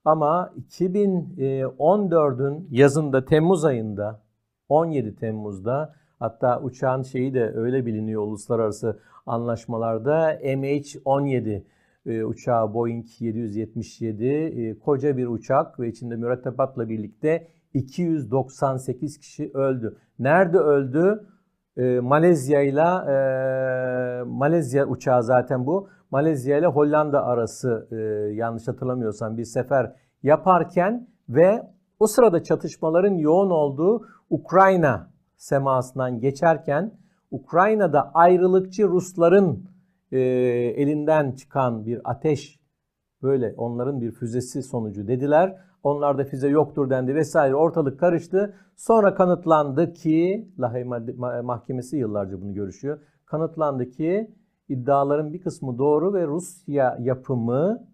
Ama 0.05 0.53
2014'ün 0.71 2.67
yazında 2.71 3.25
Temmuz 3.25 3.65
ayında 3.65 4.21
17 4.69 5.15
Temmuz'da 5.15 5.95
hatta 6.19 6.61
uçağın 6.61 7.01
şeyi 7.01 7.33
de 7.33 7.51
öyle 7.55 7.85
biliniyor 7.85 8.21
uluslararası 8.21 8.99
anlaşmalarda 9.25 10.33
MH17 10.33 11.63
e, 12.05 12.23
uçağı 12.23 12.73
Boeing 12.73 13.05
777 13.19 14.25
e, 14.25 14.79
koca 14.79 15.17
bir 15.17 15.27
uçak 15.27 15.79
ve 15.79 15.89
içinde 15.89 16.15
mürettebatla 16.15 16.89
birlikte 16.89 17.47
298 17.73 19.17
kişi 19.17 19.51
öldü. 19.53 19.97
Nerede 20.19 20.57
öldü? 20.57 21.27
E, 21.77 21.99
Malezya 21.99 22.61
ile 22.61 22.83
Malezya 24.23 24.85
uçağı 24.85 25.23
zaten 25.23 25.65
bu. 25.65 25.89
Malezya 26.11 26.57
ile 26.57 26.67
Hollanda 26.67 27.25
arası 27.25 27.87
e, 27.91 27.95
yanlış 28.33 28.67
hatırlamıyorsam 28.67 29.37
bir 29.37 29.45
sefer 29.45 29.91
yaparken 30.23 31.07
ve 31.29 31.63
o 31.99 32.07
sırada 32.07 32.43
çatışmaların 32.43 33.13
yoğun 33.13 33.49
olduğu 33.49 34.05
Ukrayna 34.29 35.11
semasından 35.37 36.19
geçerken 36.19 36.91
Ukrayna'da 37.31 38.11
ayrılıkçı 38.13 38.87
Rusların 38.87 39.65
e, 40.11 40.19
elinden 40.77 41.31
çıkan 41.31 41.85
bir 41.85 42.01
ateş 42.03 42.59
böyle 43.21 43.53
onların 43.57 44.01
bir 44.01 44.11
füzesi 44.11 44.63
sonucu 44.63 45.07
dediler. 45.07 45.57
Onlarda 45.83 46.23
füze 46.23 46.47
yoktur 46.47 46.89
dendi 46.89 47.15
vesaire 47.15 47.55
ortalık 47.55 47.99
karıştı. 47.99 48.53
Sonra 48.75 49.15
kanıtlandı 49.15 49.93
ki 49.93 50.49
Lahey 50.59 50.83
Mahkemesi 51.43 51.97
yıllarca 51.97 52.41
bunu 52.41 52.53
görüşüyor. 52.53 52.99
Kanıtlandı 53.25 53.89
ki 53.89 54.31
iddiaların 54.69 55.33
bir 55.33 55.41
kısmı 55.41 55.77
doğru 55.77 56.13
ve 56.13 56.27
Rusya 56.27 56.97
yapımı 57.01 57.87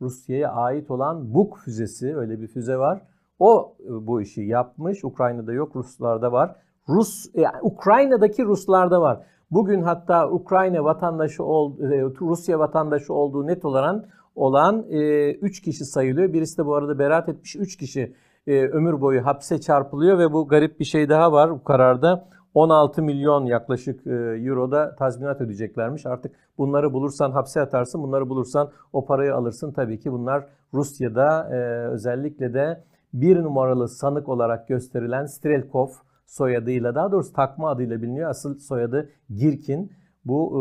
Rusya'ya 0.00 0.52
ait 0.52 0.90
olan 0.90 1.34
Buk 1.34 1.58
füzesi 1.58 2.16
öyle 2.16 2.40
bir 2.40 2.48
füze 2.48 2.76
var. 2.76 3.02
O 3.38 3.76
e, 3.80 4.06
bu 4.06 4.20
işi 4.20 4.42
yapmış. 4.42 5.04
Ukrayna'da 5.04 5.52
yok, 5.52 5.76
Ruslarda 5.76 6.32
var. 6.32 6.56
Rus 6.88 7.26
yani 7.34 7.56
Ukrayna'daki 7.62 8.44
Ruslarda 8.44 9.00
var. 9.00 9.26
Bugün 9.50 9.82
hatta 9.82 10.30
Ukrayna 10.30 10.84
vatandaşı 10.84 11.44
ol, 11.44 11.80
e, 11.80 12.02
Rusya 12.20 12.58
vatandaşı 12.58 13.14
olduğu 13.14 13.46
net 13.46 13.64
olan 13.64 14.06
olan 14.34 14.82
3 14.88 15.58
e, 15.58 15.62
kişi 15.62 15.84
sayılıyor. 15.84 16.32
Birisi 16.32 16.58
de 16.58 16.66
bu 16.66 16.74
arada 16.74 16.98
beraat 16.98 17.28
etmiş 17.28 17.56
3 17.56 17.76
kişi 17.76 18.14
e, 18.46 18.62
ömür 18.62 19.00
boyu 19.00 19.26
hapse 19.26 19.60
çarpılıyor 19.60 20.18
ve 20.18 20.32
bu 20.32 20.48
garip 20.48 20.80
bir 20.80 20.84
şey 20.84 21.08
daha 21.08 21.32
var 21.32 21.50
bu 21.50 21.64
kararda. 21.64 22.28
16 22.54 23.02
milyon 23.02 23.44
yaklaşık 23.44 24.06
euroda 24.46 24.96
tazminat 24.96 25.40
ödeyeceklermiş. 25.40 26.06
Artık 26.06 26.34
bunları 26.58 26.92
bulursan 26.92 27.30
hapse 27.30 27.60
atarsın, 27.60 28.02
bunları 28.02 28.28
bulursan 28.28 28.70
o 28.92 29.04
parayı 29.04 29.34
alırsın. 29.34 29.72
Tabii 29.72 30.00
ki 30.00 30.12
bunlar 30.12 30.46
Rusya'da 30.74 31.48
özellikle 31.92 32.54
de 32.54 32.84
bir 33.14 33.42
numaralı 33.42 33.88
sanık 33.88 34.28
olarak 34.28 34.68
gösterilen 34.68 35.26
Strelkov 35.26 35.88
soyadıyla 36.26 36.94
daha 36.94 37.12
doğrusu 37.12 37.32
takma 37.32 37.70
adıyla 37.70 38.02
biliniyor. 38.02 38.30
Asıl 38.30 38.58
soyadı 38.58 39.10
Girkin. 39.30 39.92
Bu 40.24 40.50
e, 40.52 40.60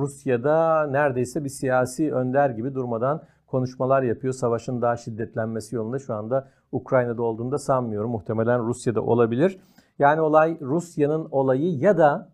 Rusya'da 0.00 0.86
neredeyse 0.86 1.44
bir 1.44 1.48
siyasi 1.48 2.14
önder 2.14 2.50
gibi 2.50 2.74
durmadan 2.74 3.22
konuşmalar 3.46 4.02
yapıyor. 4.02 4.32
Savaşın 4.34 4.82
daha 4.82 4.96
şiddetlenmesi 4.96 5.76
yolunda 5.76 5.98
şu 5.98 6.14
anda 6.14 6.48
Ukrayna'da 6.72 7.22
olduğunu 7.22 7.52
da 7.52 7.58
sanmıyorum. 7.58 8.10
Muhtemelen 8.10 8.66
Rusya'da 8.66 9.02
olabilir. 9.02 9.60
Yani 9.98 10.20
olay 10.20 10.58
Rusya'nın 10.60 11.28
olayı 11.30 11.78
ya 11.78 11.98
da 11.98 12.32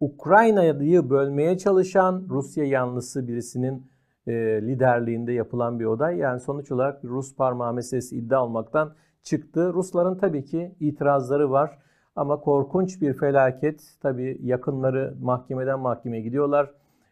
Ukrayna'yı 0.00 1.10
bölmeye 1.10 1.58
çalışan 1.58 2.26
Rusya 2.28 2.64
yanlısı 2.64 3.28
birisinin 3.28 3.90
e, 4.26 4.32
liderliğinde 4.62 5.32
yapılan 5.32 5.80
bir 5.80 5.84
olay. 5.84 6.16
Yani 6.16 6.40
sonuç 6.40 6.72
olarak 6.72 7.04
Rus 7.04 7.36
parmağı 7.36 7.74
meselesi 7.74 8.16
iddia 8.16 8.44
olmaktan 8.44 8.94
çıktı. 9.22 9.72
Rusların 9.72 10.18
tabii 10.18 10.44
ki 10.44 10.74
itirazları 10.80 11.50
var. 11.50 11.78
Ama 12.16 12.40
korkunç 12.40 13.00
bir 13.00 13.12
felaket. 13.12 13.94
Tabii 14.02 14.38
yakınları 14.42 15.14
mahkemeden 15.22 15.80
mahkemeye 15.80 16.22
gidiyorlar. 16.22 16.70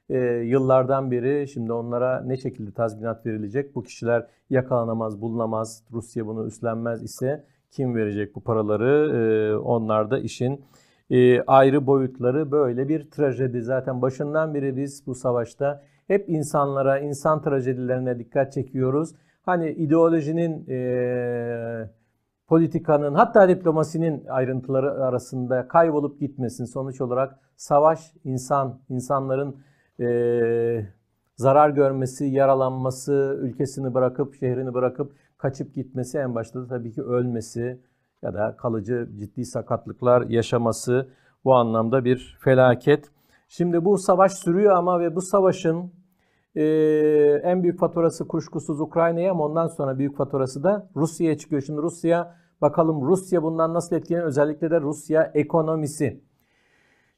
E, 0.08 0.18
yıllardan 0.24 1.10
beri 1.10 1.48
şimdi 1.48 1.72
onlara 1.72 2.20
ne 2.20 2.36
şekilde 2.36 2.72
tazminat 2.72 3.26
verilecek? 3.26 3.74
Bu 3.74 3.82
kişiler 3.82 4.26
yakalanamaz, 4.50 5.20
bulunamaz. 5.20 5.82
Rusya 5.92 6.26
bunu 6.26 6.46
üstlenmez 6.46 7.02
ise 7.02 7.44
kim 7.70 7.94
verecek 7.94 8.34
bu 8.34 8.40
paraları? 8.40 9.16
E, 9.16 9.56
onlar 9.56 10.10
da 10.10 10.18
işin 10.18 10.64
e, 11.10 11.40
ayrı 11.42 11.86
boyutları 11.86 12.50
böyle 12.50 12.88
bir 12.88 13.10
trajedi. 13.10 13.62
Zaten 13.62 14.02
başından 14.02 14.54
beri 14.54 14.76
biz 14.76 15.06
bu 15.06 15.14
savaşta 15.14 15.82
hep 16.06 16.28
insanlara, 16.28 16.98
insan 16.98 17.42
trajedilerine 17.42 18.18
dikkat 18.18 18.52
çekiyoruz. 18.52 19.14
Hani 19.42 19.70
ideolojinin 19.70 20.66
e, 20.68 21.88
politikanın 22.46 23.14
hatta 23.14 23.48
diplomasinin 23.48 24.26
ayrıntıları 24.26 25.04
arasında 25.04 25.68
kaybolup 25.68 26.20
gitmesin. 26.20 26.64
Sonuç 26.64 27.00
olarak 27.00 27.38
savaş 27.56 28.12
insan, 28.24 28.80
insanların 28.88 29.56
e, 30.00 30.86
zarar 31.36 31.70
görmesi, 31.70 32.24
yaralanması, 32.24 33.38
ülkesini 33.40 33.94
bırakıp, 33.94 34.34
şehrini 34.34 34.74
bırakıp 34.74 35.12
kaçıp 35.38 35.74
gitmesi 35.74 36.18
en 36.18 36.34
başta 36.34 36.60
da 36.60 36.66
tabii 36.66 36.92
ki 36.92 37.02
ölmesi 37.02 37.80
ya 38.22 38.34
da 38.34 38.56
kalıcı 38.56 39.08
ciddi 39.18 39.44
sakatlıklar 39.44 40.22
yaşaması 40.22 41.08
bu 41.44 41.54
anlamda 41.54 42.04
bir 42.04 42.38
felaket. 42.40 43.10
Şimdi 43.48 43.84
bu 43.84 43.98
savaş 43.98 44.32
sürüyor 44.32 44.76
ama 44.76 45.00
ve 45.00 45.14
bu 45.14 45.22
savaşın 45.22 45.92
e, 46.56 46.64
en 47.44 47.62
büyük 47.62 47.78
faturası 47.78 48.28
kuşkusuz 48.28 48.80
Ukrayna'ya 48.80 49.30
ama 49.30 49.44
ondan 49.44 49.66
sonra 49.66 49.98
büyük 49.98 50.16
faturası 50.16 50.62
da 50.64 50.88
Rusya'ya 50.96 51.38
çıkıyor. 51.38 51.62
Şimdi 51.62 51.82
Rusya 51.82 52.36
bakalım 52.60 53.06
Rusya 53.06 53.42
bundan 53.42 53.74
nasıl 53.74 53.96
etkileniyor? 53.96 54.28
Özellikle 54.28 54.70
de 54.70 54.80
Rusya 54.80 55.30
ekonomisi. 55.34 56.20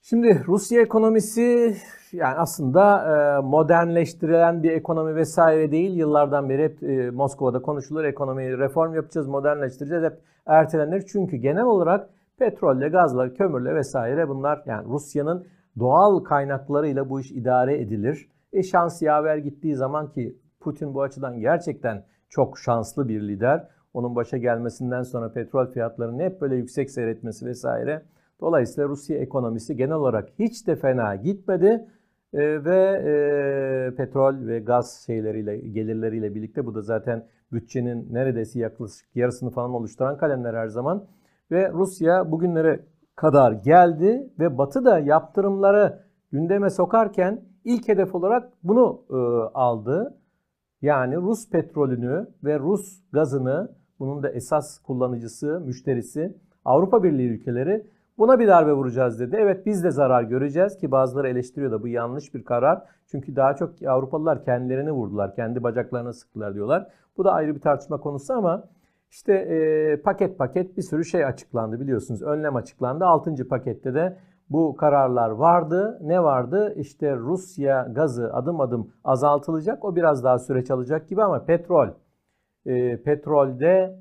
Şimdi 0.02 0.44
Rusya 0.46 0.82
ekonomisi 0.82 1.76
yani 2.12 2.34
aslında 2.34 3.02
e, 3.14 3.40
modernleştirilen 3.40 4.62
bir 4.62 4.70
ekonomi 4.70 5.14
vesaire 5.14 5.72
değil. 5.72 5.96
Yıllardan 5.96 6.48
beri 6.48 6.64
hep 6.64 6.82
e, 6.82 7.10
Moskova'da 7.10 7.62
konuşulur. 7.62 8.04
Ekonomiyi 8.04 8.58
reform 8.58 8.94
yapacağız, 8.94 9.26
modernleştireceğiz. 9.26 10.04
Hep 10.04 10.20
ertelenir. 10.46 11.04
Çünkü 11.12 11.36
genel 11.36 11.64
olarak 11.64 12.10
petrolle, 12.38 12.88
gazla, 12.88 13.34
kömürle 13.34 13.74
vesaire 13.74 14.28
bunlar 14.28 14.62
yani 14.66 14.88
Rusya'nın 14.88 15.46
doğal 15.78 16.18
kaynaklarıyla 16.18 17.10
bu 17.10 17.20
iş 17.20 17.32
idare 17.32 17.80
edilir. 17.80 18.28
E 18.56 18.62
şans 18.62 19.02
yaver 19.02 19.36
gittiği 19.36 19.74
zaman 19.74 20.10
ki 20.10 20.38
Putin 20.60 20.94
bu 20.94 21.02
açıdan 21.02 21.40
gerçekten 21.40 22.04
çok 22.28 22.58
şanslı 22.58 23.08
bir 23.08 23.20
lider. 23.20 23.68
Onun 23.94 24.16
başa 24.16 24.36
gelmesinden 24.36 25.02
sonra 25.02 25.32
petrol 25.32 25.66
fiyatlarının 25.66 26.18
hep 26.18 26.40
böyle 26.40 26.56
yüksek 26.56 26.90
seyretmesi 26.90 27.46
vesaire. 27.46 28.02
Dolayısıyla 28.40 28.88
Rusya 28.88 29.18
ekonomisi 29.18 29.76
genel 29.76 29.94
olarak 29.94 30.28
hiç 30.38 30.66
de 30.66 30.76
fena 30.76 31.16
gitmedi. 31.16 31.88
E, 32.34 32.64
ve 32.64 33.02
e, 33.06 33.94
petrol 33.96 34.46
ve 34.46 34.58
gaz 34.58 35.04
şeyleriyle 35.06 35.58
gelirleriyle 35.58 36.34
birlikte 36.34 36.66
bu 36.66 36.74
da 36.74 36.82
zaten 36.82 37.26
bütçenin 37.52 38.14
neredeyse 38.14 38.60
yaklaşık 38.60 39.16
yarısını 39.16 39.50
falan 39.50 39.74
oluşturan 39.74 40.18
kalemler 40.18 40.54
her 40.54 40.68
zaman. 40.68 41.06
Ve 41.50 41.70
Rusya 41.72 42.32
bugünlere 42.32 42.80
kadar 43.16 43.52
geldi 43.52 44.30
ve 44.38 44.58
Batı 44.58 44.84
da 44.84 44.98
yaptırımları 44.98 46.02
gündeme 46.32 46.70
sokarken 46.70 47.44
ilk 47.66 47.88
hedef 47.88 48.14
olarak 48.14 48.52
bunu 48.62 49.02
e, 49.10 49.16
aldı. 49.54 50.18
Yani 50.82 51.16
Rus 51.16 51.50
petrolünü 51.50 52.26
ve 52.44 52.58
Rus 52.58 53.02
gazını 53.12 53.72
bunun 53.98 54.22
da 54.22 54.30
esas 54.30 54.78
kullanıcısı, 54.78 55.60
müşterisi 55.60 56.36
Avrupa 56.64 57.02
Birliği 57.02 57.28
ülkeleri 57.28 57.86
buna 58.18 58.38
bir 58.38 58.48
darbe 58.48 58.72
vuracağız 58.72 59.20
dedi. 59.20 59.36
Evet 59.38 59.66
biz 59.66 59.84
de 59.84 59.90
zarar 59.90 60.22
göreceğiz 60.22 60.78
ki 60.78 60.90
bazıları 60.90 61.28
eleştiriyor 61.28 61.72
da 61.72 61.82
bu 61.82 61.88
yanlış 61.88 62.34
bir 62.34 62.44
karar. 62.44 62.82
Çünkü 63.06 63.36
daha 63.36 63.54
çok 63.54 63.82
Avrupalılar 63.86 64.44
kendilerini 64.44 64.92
vurdular, 64.92 65.34
kendi 65.34 65.62
bacaklarına 65.62 66.12
sıktılar 66.12 66.54
diyorlar. 66.54 66.86
Bu 67.16 67.24
da 67.24 67.32
ayrı 67.32 67.54
bir 67.54 67.60
tartışma 67.60 68.00
konusu 68.00 68.34
ama 68.34 68.64
işte 69.10 69.32
e, 69.32 70.00
paket 70.02 70.38
paket 70.38 70.76
bir 70.76 70.82
sürü 70.82 71.04
şey 71.04 71.24
açıklandı 71.24 71.80
biliyorsunuz. 71.80 72.22
Önlem 72.22 72.56
açıklandı. 72.56 73.04
Altıncı 73.04 73.48
pakette 73.48 73.94
de 73.94 74.16
bu 74.50 74.76
kararlar 74.76 75.30
vardı. 75.30 75.98
Ne 76.02 76.22
vardı? 76.22 76.74
İşte 76.76 77.16
Rusya 77.16 77.88
gazı 77.92 78.34
adım 78.34 78.60
adım 78.60 78.90
azaltılacak. 79.04 79.84
O 79.84 79.96
biraz 79.96 80.24
daha 80.24 80.38
süreç 80.38 80.70
alacak 80.70 81.08
gibi 81.08 81.22
ama 81.22 81.44
petrol, 81.44 81.88
e, 82.66 83.02
petrolde 83.02 83.98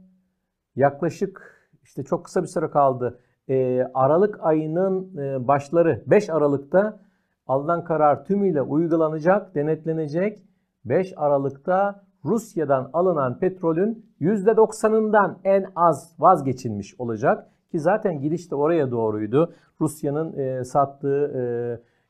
yaklaşık 0.76 1.56
işte 1.84 2.04
çok 2.04 2.26
kısa 2.26 2.42
bir 2.42 2.48
süre 2.48 2.70
kaldı. 2.70 3.20
E, 3.50 3.84
Aralık 3.94 4.40
ayının 4.42 5.18
e, 5.18 5.48
başları 5.48 6.04
5 6.08 6.30
Aralık'ta 6.30 7.00
alınan 7.48 7.84
karar 7.84 8.26
tümüyle 8.26 8.62
uygulanacak, 8.62 9.56
denetlenecek. 9.56 10.46
5 10.86 11.14
Aralık'ta 11.18 12.04
Rusya'dan 12.26 12.90
alınan 12.94 13.40
petrolün 13.40 14.06
%90'ından 14.22 15.36
en 15.44 15.66
az 15.76 16.16
vazgeçilmiş 16.20 16.96
olacak. 17.00 17.48
Ki 17.76 17.80
zaten 17.80 18.22
gidiş 18.22 18.52
de 18.52 18.56
oraya 18.56 18.92
doğruydu. 18.92 19.54
Rusya'nın 19.82 20.38
e, 20.38 20.64
sattığı, 20.64 21.26
e, 21.40 21.44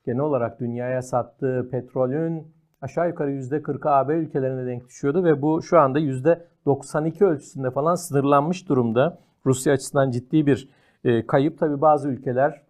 genel 0.06 0.20
olarak 0.20 0.60
dünyaya 0.60 1.02
sattığı 1.02 1.68
petrolün 1.72 2.48
aşağı 2.82 3.08
yukarı 3.08 3.32
%40'ı 3.32 3.92
AB 3.92 4.14
ülkelerine 4.14 4.66
denk 4.66 4.88
düşüyordu 4.88 5.24
ve 5.24 5.42
bu 5.42 5.62
şu 5.62 5.80
anda 5.80 6.00
%92 6.00 7.26
ölçüsünde 7.26 7.72
falan 7.72 7.96
sınırlanmış 7.96 8.70
durumda. 8.70 9.18
Rusya 9.46 9.74
açısından 9.74 10.12
ciddi 10.12 10.46
bir 10.46 10.70
e, 11.04 11.28
kayıp. 11.28 11.60
Tabi 11.60 11.82
bazı 11.82 12.10
ülkeler 12.10 12.62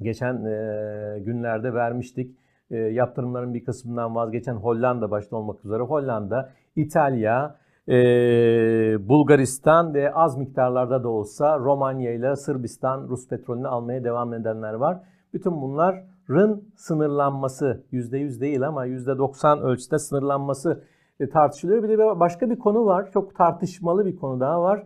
geçen 0.00 0.44
e, 0.44 1.18
günlerde 1.18 1.74
vermiştik. 1.74 2.36
E, 2.70 2.76
yaptırımların 2.76 3.54
bir 3.54 3.64
kısmından 3.64 4.14
vazgeçen 4.14 4.54
Hollanda 4.54 5.10
başta 5.10 5.36
olmak 5.36 5.64
üzere 5.64 5.82
Hollanda, 5.82 6.50
İtalya, 6.76 7.56
e, 7.88 9.08
Bulgaristan 9.08 9.94
ve 9.94 10.14
az 10.14 10.36
miktarlarda 10.36 11.04
da 11.04 11.08
olsa 11.08 11.58
Romanya 11.58 12.12
ile 12.12 12.36
Sırbistan 12.36 13.08
Rus 13.08 13.28
petrolünü 13.28 13.68
almaya 13.68 14.04
devam 14.04 14.34
edenler 14.34 14.74
var. 14.74 15.00
Bütün 15.32 15.62
bunların 15.62 16.62
sınırlanması 16.76 17.84
%100 17.92 18.40
değil 18.40 18.66
ama 18.66 18.86
%90 18.86 19.60
ölçüde 19.60 19.98
sınırlanması 19.98 20.84
e, 21.20 21.28
tartışılıyor. 21.28 21.82
Bir 21.82 21.88
de 21.88 22.20
başka 22.20 22.50
bir 22.50 22.58
konu 22.58 22.86
var. 22.86 23.10
Çok 23.12 23.34
tartışmalı 23.34 24.06
bir 24.06 24.16
konu 24.16 24.40
daha 24.40 24.62
var. 24.62 24.84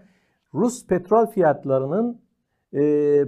Rus 0.54 0.86
petrol 0.86 1.26
fiyatlarının 1.26 2.20
e, 2.72 2.80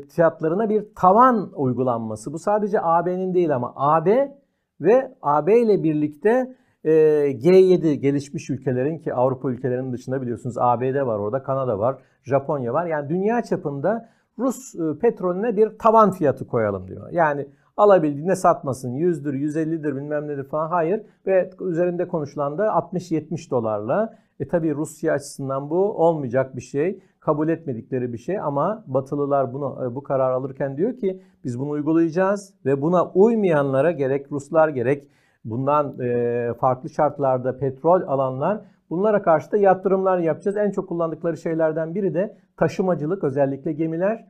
fiyatlarına 0.03 0.69
bir 0.69 0.95
tavan 0.95 1.51
uygulanması. 1.57 2.33
Bu 2.33 2.39
sadece 2.39 2.79
AB'nin 2.83 3.35
değil 3.35 3.55
ama 3.55 3.73
AB 3.77 4.39
ve 4.81 5.15
AB 5.23 5.61
ile 5.61 5.83
birlikte 5.83 6.57
e, 6.85 6.90
G7 7.31 7.92
gelişmiş 7.92 8.51
ülkelerin 8.51 8.99
ki 8.99 9.14
Avrupa 9.14 9.51
ülkelerinin 9.51 9.92
dışında 9.92 10.23
biliyorsunuz 10.23 10.59
ABD 10.59 11.07
var 11.07 11.18
orada, 11.18 11.42
Kanada 11.42 11.79
var, 11.79 11.97
Japonya 12.23 12.73
var. 12.73 12.87
Yani 12.87 13.09
dünya 13.09 13.42
çapında 13.42 14.09
Rus 14.38 14.75
e, 14.75 14.99
petrolüne 14.99 15.57
bir 15.57 15.79
tavan 15.79 16.11
fiyatı 16.11 16.47
koyalım 16.47 16.88
diyor. 16.88 17.11
Yani 17.12 17.47
alabildiğine 17.77 18.37
satmasın. 18.37 18.94
100'dür, 18.94 19.35
150'dir 19.35 19.97
bilmem 19.97 20.29
nedir 20.29 20.44
falan. 20.44 20.68
Hayır. 20.68 21.03
Ve 21.27 21.51
üzerinde 21.61 22.09
konuşulan 22.09 22.59
da 22.59 22.66
60-70 22.66 23.51
dolarla. 23.51 24.18
E 24.40 24.49
tabi 24.49 24.75
Rusya 24.75 25.12
açısından 25.12 25.70
bu 25.70 25.77
olmayacak 25.77 26.57
bir 26.57 26.61
şey. 26.61 27.01
Kabul 27.20 27.49
etmedikleri 27.49 28.12
bir 28.12 28.18
şey 28.18 28.40
ama 28.40 28.85
Batılılar 28.87 29.53
bunu 29.53 29.79
e, 29.85 29.94
bu 29.94 30.03
karar 30.03 30.33
alırken 30.33 30.77
diyor 30.77 30.97
ki 30.97 31.23
biz 31.44 31.59
bunu 31.59 31.70
uygulayacağız 31.70 32.55
ve 32.64 32.83
buna 32.83 33.11
uymayanlara 33.12 33.90
gerek 33.90 34.33
Ruslar 34.33 34.68
gerek 34.68 35.09
bundan 35.44 36.00
e, 36.00 36.54
farklı 36.61 36.90
şartlarda 36.90 37.59
petrol 37.59 38.02
alanlar 38.02 38.61
bunlara 38.90 39.22
karşı 39.22 39.52
da 39.52 39.57
yatırımlar 39.57 40.18
yapacağız. 40.18 40.57
En 40.57 40.70
çok 40.70 40.88
kullandıkları 40.88 41.37
şeylerden 41.37 41.94
biri 41.94 42.14
de 42.14 42.37
taşımacılık 42.57 43.24
özellikle 43.24 43.72
gemiler 43.72 44.24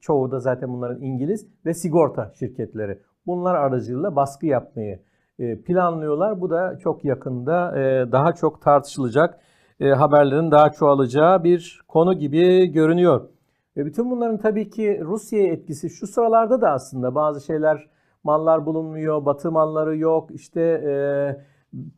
çoğu 0.00 0.30
da 0.30 0.38
zaten 0.38 0.72
bunların 0.72 1.02
İngiliz 1.02 1.46
ve 1.66 1.74
sigorta 1.74 2.32
şirketleri. 2.38 2.98
Bunlar 3.26 3.54
aracılığıyla 3.54 4.16
baskı 4.16 4.46
yapmayı 4.46 5.00
e, 5.38 5.62
planlıyorlar. 5.62 6.40
Bu 6.40 6.50
da 6.50 6.78
çok 6.78 7.04
yakında 7.04 7.78
e, 7.78 8.12
daha 8.12 8.32
çok 8.32 8.62
tartışılacak 8.62 9.40
e, 9.80 9.88
haberlerin 9.90 10.50
daha 10.50 10.70
çoğalacağı 10.70 11.44
bir 11.44 11.80
konu 11.88 12.14
gibi 12.14 12.66
görünüyor. 12.66 13.28
Bütün 13.76 14.10
bunların 14.10 14.38
tabii 14.38 14.70
ki 14.70 15.00
Rusya'ya 15.04 15.52
etkisi 15.52 15.90
şu 15.90 16.06
sıralarda 16.06 16.60
da 16.60 16.70
aslında 16.70 17.14
bazı 17.14 17.46
şeyler 17.46 17.88
mallar 18.24 18.66
bulunmuyor, 18.66 19.24
batı 19.24 19.52
malları 19.52 19.96
yok, 19.96 20.30
işte 20.30 20.60
e, 20.60 20.92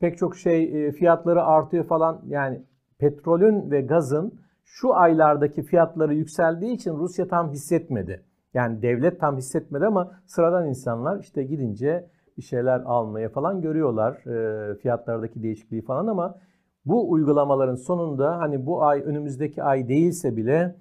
pek 0.00 0.18
çok 0.18 0.36
şey 0.36 0.86
e, 0.86 0.92
fiyatları 0.92 1.44
artıyor 1.44 1.84
falan. 1.84 2.22
Yani 2.26 2.62
petrolün 2.98 3.70
ve 3.70 3.80
gazın 3.80 4.40
şu 4.64 4.94
aylardaki 4.94 5.62
fiyatları 5.62 6.14
yükseldiği 6.14 6.72
için 6.72 6.94
Rusya 6.98 7.28
tam 7.28 7.50
hissetmedi. 7.50 8.24
Yani 8.54 8.82
devlet 8.82 9.20
tam 9.20 9.36
hissetmedi 9.36 9.86
ama 9.86 10.10
sıradan 10.26 10.68
insanlar 10.68 11.20
işte 11.20 11.42
gidince 11.42 12.10
bir 12.36 12.42
şeyler 12.42 12.80
almaya 12.80 13.28
falan 13.28 13.60
görüyorlar 13.60 14.26
e, 14.26 14.74
fiyatlardaki 14.74 15.42
değişikliği 15.42 15.82
falan 15.82 16.06
ama 16.06 16.38
bu 16.84 17.10
uygulamaların 17.10 17.74
sonunda 17.74 18.38
hani 18.38 18.66
bu 18.66 18.84
ay 18.84 19.02
önümüzdeki 19.02 19.62
ay 19.62 19.88
değilse 19.88 20.36
bile 20.36 20.76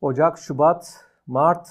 Ocak, 0.00 0.38
Şubat, 0.38 1.04
Mart 1.26 1.68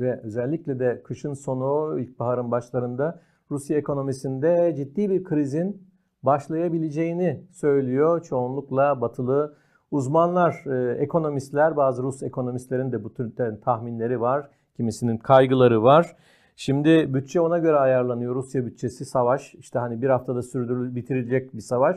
ve 0.00 0.20
özellikle 0.22 0.78
de 0.78 1.02
kışın 1.02 1.34
sonu, 1.34 2.00
ilkbaharın 2.00 2.50
başlarında 2.50 3.20
Rusya 3.50 3.78
ekonomisinde 3.78 4.74
ciddi 4.76 5.10
bir 5.10 5.24
krizin 5.24 5.82
başlayabileceğini 6.22 7.44
söylüyor 7.52 8.22
çoğunlukla 8.22 9.00
batılı 9.00 9.54
uzmanlar, 9.90 10.64
e, 10.66 10.98
ekonomistler, 10.98 11.76
bazı 11.76 12.02
Rus 12.02 12.22
ekonomistlerin 12.22 12.92
de 12.92 13.04
bu 13.04 13.14
tür 13.14 13.32
tahminleri 13.64 14.20
var. 14.20 14.50
Kimisinin 14.76 15.16
kaygıları 15.16 15.82
var. 15.82 16.16
Şimdi 16.56 17.14
bütçe 17.14 17.40
ona 17.40 17.58
göre 17.58 17.76
ayarlanıyor. 17.76 18.34
Rusya 18.34 18.66
bütçesi 18.66 19.04
savaş. 19.04 19.54
İşte 19.54 19.78
hani 19.78 20.02
bir 20.02 20.08
haftada 20.08 20.42
sürdürül 20.42 20.94
bitirilecek 20.94 21.54
bir 21.54 21.60
savaş. 21.60 21.96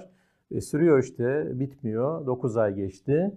E, 0.51 0.61
sürüyor 0.61 1.03
işte, 1.03 1.59
bitmiyor. 1.59 2.25
9 2.25 2.57
ay 2.57 2.75
geçti. 2.75 3.31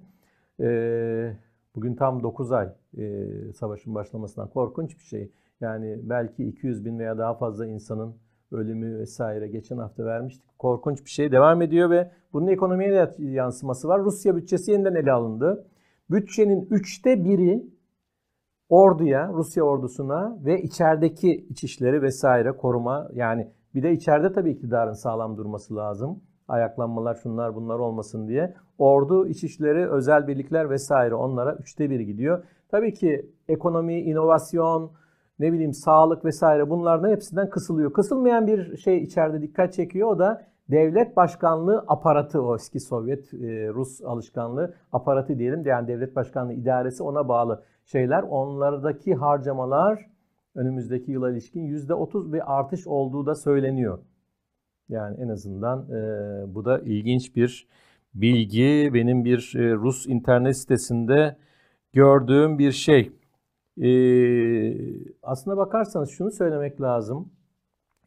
E, 0.61 1.37
bugün 1.77 1.95
tam 1.95 2.23
9 2.23 2.53
ay 2.53 2.69
e, 2.99 3.27
savaşın 3.53 3.95
başlamasından 3.95 4.49
korkunç 4.49 4.99
bir 4.99 5.05
şey. 5.05 5.31
Yani 5.61 5.99
belki 6.03 6.45
200 6.45 6.85
bin 6.85 6.99
veya 6.99 7.19
daha 7.19 7.35
fazla 7.35 7.67
insanın 7.67 8.15
ölümü 8.53 8.99
vesaire 8.99 9.49
geçen 9.49 9.79
hafta 9.79 10.05
vermiştik. 10.05 10.59
Korkunç 10.59 11.05
bir 11.05 11.11
şey 11.11 11.33
devam 11.33 11.63
ediyor 11.63 11.91
ve 11.91 12.11
bunun 12.33 12.47
ekonomiye 12.47 12.93
de 12.93 13.15
yansıması 13.19 13.89
var. 13.89 14.05
Rusya 14.05 14.37
bütçesi 14.37 14.71
yeniden 14.71 14.95
ele 14.95 15.13
alındı. 15.13 15.67
Bütçenin 16.11 16.67
üçte 16.71 17.25
biri 17.25 17.67
orduya, 18.69 19.33
Rusya 19.33 19.65
ordusuna 19.65 20.39
ve 20.45 20.63
içerideki 20.63 21.47
içişleri 21.51 22.03
vesaire 22.03 22.53
koruma 22.53 23.09
yani 23.13 23.53
bir 23.75 23.83
de 23.83 23.93
içeride 23.93 24.33
tabii 24.33 24.51
iktidarın 24.51 24.93
sağlam 24.93 25.37
durması 25.37 25.77
lazım. 25.77 26.23
Ayaklanmalar 26.53 27.15
şunlar 27.15 27.55
bunlar 27.55 27.79
olmasın 27.79 28.29
diye. 28.29 28.55
Ordu, 28.79 29.27
içişleri, 29.27 29.91
özel 29.91 30.27
birlikler 30.27 30.71
vesaire 30.71 31.15
onlara 31.15 31.55
üçte 31.55 31.91
bir 31.91 32.01
gidiyor. 32.01 32.45
Tabii 32.71 32.95
ki 32.95 33.31
ekonomi, 33.49 34.01
inovasyon, 34.01 34.91
ne 35.39 35.53
bileyim 35.53 35.73
sağlık 35.73 36.25
vesaire 36.25 36.71
bunlardan 36.71 37.11
hepsinden 37.11 37.51
kısılıyor. 37.51 37.93
Kısılmayan 37.93 38.47
bir 38.47 38.77
şey 38.77 39.03
içeride 39.03 39.43
dikkat 39.43 39.73
çekiyor. 39.73 40.09
O 40.09 40.19
da 40.19 40.43
devlet 40.71 41.17
başkanlığı 41.17 41.85
aparatı 41.89 42.43
o 42.43 42.55
eski 42.55 42.81
Sovyet 42.81 43.35
e, 43.35 43.69
Rus 43.69 44.03
alışkanlığı 44.05 44.75
aparatı 44.93 45.39
diyelim. 45.39 45.67
Yani 45.67 45.89
devlet 45.89 46.17
başkanlığı 46.17 46.53
idaresi 46.53 47.03
ona 47.03 47.29
bağlı 47.29 47.63
şeyler. 47.85 48.23
Onlardaki 48.23 49.15
harcamalar 49.15 50.07
önümüzdeki 50.55 51.13
yıla 51.13 51.31
ilişkin 51.31 51.67
%30 51.67 52.33
bir 52.33 52.59
artış 52.59 52.87
olduğu 52.87 53.27
da 53.27 53.35
söyleniyor. 53.35 53.99
Yani 54.93 55.17
en 55.21 55.29
azından 55.29 55.91
e, 55.91 56.55
bu 56.55 56.65
da 56.65 56.79
ilginç 56.79 57.37
bir 57.37 57.69
bilgi. 58.15 58.91
Benim 58.95 59.25
bir 59.25 59.53
e, 59.57 59.75
Rus 59.75 60.07
internet 60.07 60.57
sitesinde 60.57 61.37
gördüğüm 61.93 62.59
bir 62.59 62.73
şey. 62.73 63.13
E, 63.83 63.91
aslına 65.23 65.57
bakarsanız 65.57 66.11
şunu 66.11 66.31
söylemek 66.31 66.81
lazım. 66.81 67.33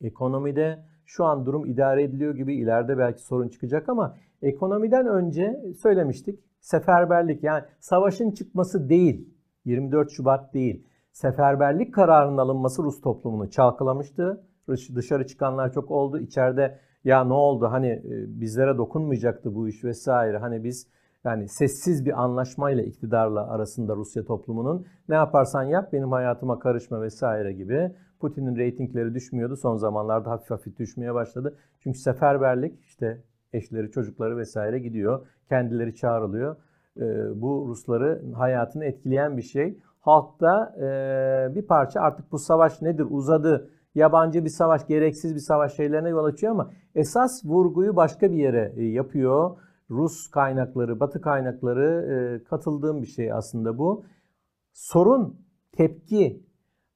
Ekonomide 0.01 0.79
şu 1.05 1.25
an 1.25 1.45
durum 1.45 1.65
idare 1.65 2.03
ediliyor 2.03 2.35
gibi 2.35 2.55
ileride 2.55 2.97
belki 2.97 3.21
sorun 3.21 3.49
çıkacak 3.49 3.89
ama 3.89 4.17
ekonomiden 4.41 5.07
önce 5.07 5.61
söylemiştik. 5.81 6.39
Seferberlik 6.59 7.43
yani 7.43 7.63
savaşın 7.79 8.31
çıkması 8.31 8.89
değil. 8.89 9.29
24 9.65 10.11
Şubat 10.11 10.53
değil. 10.53 10.87
Seferberlik 11.11 11.93
kararının 11.93 12.37
alınması 12.37 12.83
Rus 12.83 13.01
toplumunu 13.01 13.49
çalkalamıştı. 13.49 14.43
Dışarı 14.67 15.27
çıkanlar 15.27 15.71
çok 15.71 15.91
oldu. 15.91 16.19
İçeride 16.19 16.79
ya 17.03 17.23
ne 17.23 17.33
oldu 17.33 17.67
hani 17.71 17.87
e, 17.87 18.41
bizlere 18.41 18.77
dokunmayacaktı 18.77 19.55
bu 19.55 19.67
iş 19.67 19.83
vesaire. 19.83 20.37
Hani 20.37 20.63
biz 20.63 20.87
yani 21.23 21.49
sessiz 21.49 22.05
bir 22.05 22.23
anlaşmayla 22.23 22.83
iktidarla 22.83 23.49
arasında 23.49 23.95
Rusya 23.95 24.25
toplumunun 24.25 24.85
ne 25.09 25.15
yaparsan 25.15 25.63
yap 25.63 25.93
benim 25.93 26.11
hayatıma 26.11 26.59
karışma 26.59 27.01
vesaire 27.01 27.53
gibi. 27.53 27.91
Putin'in 28.19 28.55
reytingleri 28.55 29.13
düşmüyordu. 29.13 29.55
Son 29.55 29.77
zamanlarda 29.77 30.29
hafif 30.29 30.51
hafif 30.51 30.79
düşmeye 30.79 31.13
başladı. 31.13 31.57
Çünkü 31.79 31.99
seferberlik 31.99 32.79
işte 32.85 33.21
eşleri, 33.53 33.91
çocukları 33.91 34.37
vesaire 34.37 34.79
gidiyor. 34.79 35.27
Kendileri 35.49 35.95
çağrılıyor. 35.95 36.55
Ee, 36.97 37.41
bu 37.41 37.65
Rusları 37.69 38.21
hayatını 38.33 38.85
etkileyen 38.85 39.37
bir 39.37 39.41
şey. 39.41 39.77
Halkta 40.01 40.75
e, 40.77 41.55
bir 41.55 41.61
parça 41.61 42.01
artık 42.01 42.31
bu 42.31 42.39
savaş 42.39 42.81
nedir 42.81 43.07
uzadı, 43.09 43.69
yabancı 43.95 44.45
bir 44.45 44.49
savaş, 44.49 44.87
gereksiz 44.87 45.35
bir 45.35 45.39
savaş 45.39 45.75
şeylerine 45.75 46.09
yol 46.09 46.25
açıyor 46.25 46.51
ama 46.51 46.71
esas 46.95 47.45
vurguyu 47.45 47.95
başka 47.95 48.31
bir 48.31 48.37
yere 48.37 48.73
e, 48.75 48.83
yapıyor 48.83 49.57
Rus 49.89 50.27
kaynakları, 50.27 50.99
Batı 50.99 51.21
kaynakları 51.21 52.05
e, 52.11 52.43
katıldığım 52.43 53.01
bir 53.01 53.07
şey 53.07 53.31
aslında 53.33 53.77
bu. 53.77 54.05
Sorun, 54.73 55.39
tepki, 55.71 56.43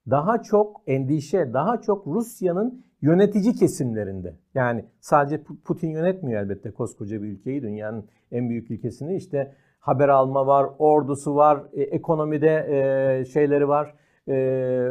daha 0.10 0.42
çok 0.42 0.82
endişe, 0.88 1.54
daha 1.54 1.82
çok 1.82 2.08
Rusya'nın 2.08 2.86
yönetici 3.02 3.54
kesimlerinde. 3.54 4.36
Yani 4.54 4.86
sadece 5.00 5.44
Putin 5.66 5.90
yönetmiyor 5.90 6.42
elbette 6.42 6.72
koskoca 6.72 7.22
bir 7.22 7.28
ülkeyi, 7.28 7.62
dünyanın 7.62 8.10
en 8.32 8.50
büyük 8.50 8.72
ülkesini. 8.72 9.16
İşte 9.16 9.56
haber 9.80 10.10
alma 10.10 10.48
var, 10.48 10.68
ordusu 10.80 11.36
var, 11.36 11.64
e, 11.74 11.82
ekonomide 11.82 13.26
şeyleri 13.34 13.68
var, 13.68 13.96
e, 14.30 14.34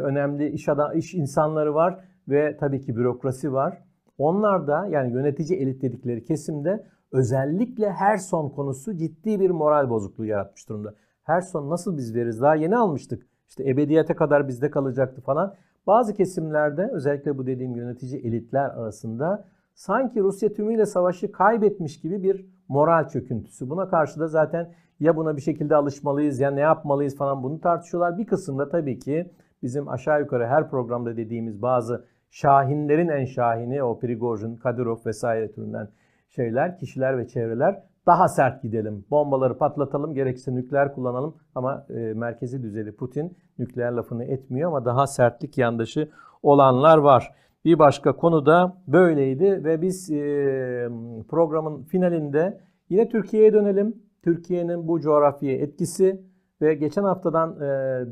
önemli 0.03 0.49
iş, 0.49 0.69
adam, 0.69 0.97
iş 0.97 1.13
insanları 1.13 1.73
var 1.73 1.99
ve 2.27 2.57
tabii 2.57 2.81
ki 2.81 2.95
bürokrasi 2.95 3.53
var. 3.53 3.83
Onlar 4.17 4.67
da 4.67 4.87
yani 4.87 5.13
yönetici 5.13 5.59
elit 5.59 5.81
dedikleri 5.81 6.23
kesimde 6.23 6.85
özellikle 7.11 7.91
her 7.91 8.17
son 8.17 8.49
konusu 8.49 8.97
ciddi 8.97 9.39
bir 9.39 9.49
moral 9.49 9.89
bozukluğu 9.89 10.25
yaratmış 10.25 10.69
durumda. 10.69 10.95
Her 11.23 11.41
son 11.41 11.69
nasıl 11.69 11.97
biz 11.97 12.15
veririz? 12.15 12.41
Daha 12.41 12.55
yeni 12.55 12.77
almıştık. 12.77 13.27
İşte 13.49 13.69
ebediyete 13.69 14.15
kadar 14.15 14.47
bizde 14.47 14.71
kalacaktı 14.71 15.21
falan. 15.21 15.55
Bazı 15.87 16.13
kesimlerde 16.13 16.89
özellikle 16.93 17.37
bu 17.37 17.47
dediğim 17.47 17.75
yönetici 17.75 18.21
elitler 18.21 18.69
arasında 18.69 19.45
sanki 19.73 20.19
Rusya 20.19 20.53
tümüyle 20.53 20.85
savaşı 20.85 21.31
kaybetmiş 21.31 22.01
gibi 22.01 22.23
bir 22.23 22.45
moral 22.67 23.07
çöküntüsü. 23.07 23.69
Buna 23.69 23.89
karşı 23.89 24.19
da 24.19 24.27
zaten 24.27 24.73
ya 24.99 25.15
buna 25.15 25.37
bir 25.37 25.41
şekilde 25.41 25.75
alışmalıyız 25.75 26.39
ya 26.39 26.51
ne 26.51 26.59
yapmalıyız 26.59 27.17
falan 27.17 27.43
bunu 27.43 27.61
tartışıyorlar. 27.61 28.17
Bir 28.17 28.25
kısımda 28.25 28.69
tabii 28.69 28.99
ki 28.99 29.31
bizim 29.63 29.89
aşağı 29.89 30.19
yukarı 30.19 30.47
her 30.47 30.69
programda 30.69 31.17
dediğimiz 31.17 31.61
bazı 31.61 32.05
şahinlerin 32.31 33.07
en 33.07 33.25
şahini 33.25 33.83
o 33.83 33.99
Prigojin, 33.99 34.55
Kadyrov 34.55 34.97
vesaire 35.05 35.51
türünden 35.51 35.89
şeyler, 36.29 36.77
kişiler 36.77 37.17
ve 37.17 37.27
çevreler 37.27 37.83
daha 38.05 38.27
sert 38.27 38.61
gidelim. 38.63 39.05
Bombaları 39.11 39.57
patlatalım, 39.57 40.13
gerekirse 40.13 40.55
nükleer 40.55 40.93
kullanalım 40.93 41.35
ama 41.55 41.85
e, 41.89 41.93
merkezi 41.93 42.63
düzeyde 42.63 42.91
Putin 42.91 43.37
nükleer 43.59 43.91
lafını 43.91 44.23
etmiyor 44.23 44.69
ama 44.69 44.85
daha 44.85 45.07
sertlik 45.07 45.57
yandaşı 45.57 46.09
olanlar 46.43 46.97
var. 46.97 47.33
Bir 47.65 47.79
başka 47.79 48.15
konu 48.15 48.45
da 48.45 48.77
böyleydi 48.87 49.63
ve 49.63 49.81
biz 49.81 50.11
e, 50.11 50.89
programın 51.29 51.83
finalinde 51.83 52.61
yine 52.89 53.09
Türkiye'ye 53.09 53.53
dönelim. 53.53 54.08
Türkiye'nin 54.23 54.87
bu 54.87 55.01
coğrafyaya 55.01 55.57
etkisi 55.57 56.21
ve 56.61 56.73
geçen 56.73 57.03
haftadan 57.03 57.55
e, 57.55 57.61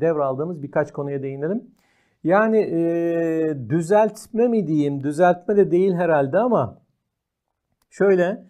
devraldığımız 0.00 0.62
birkaç 0.62 0.92
konuya 0.92 1.22
değinelim. 1.22 1.62
Yani 2.24 2.58
e, 2.58 3.56
düzeltme 3.68 4.48
mi 4.48 4.66
diyeyim, 4.66 5.02
düzeltme 5.02 5.56
de 5.56 5.70
değil 5.70 5.94
herhalde 5.94 6.38
ama 6.38 6.78
şöyle 7.90 8.44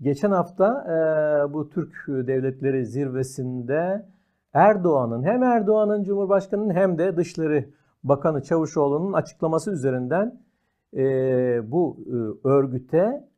geçen 0.00 0.30
hafta 0.30 0.84
e, 0.84 1.52
bu 1.52 1.68
Türk 1.68 1.94
Devletleri 2.08 2.86
Zirvesi'nde 2.86 4.06
Erdoğan'ın 4.52 5.22
hem 5.22 5.42
Erdoğan'ın 5.42 6.02
Cumhurbaşkanı'nın 6.04 6.74
hem 6.74 6.98
de 6.98 7.16
Dışişleri 7.16 7.68
Bakanı 8.04 8.42
Çavuşoğlu'nun 8.42 9.12
açıklaması 9.12 9.72
üzerinden 9.72 10.40
e, 10.96 11.02
bu 11.72 11.96
e, 12.06 12.48
örgüte 12.48 13.28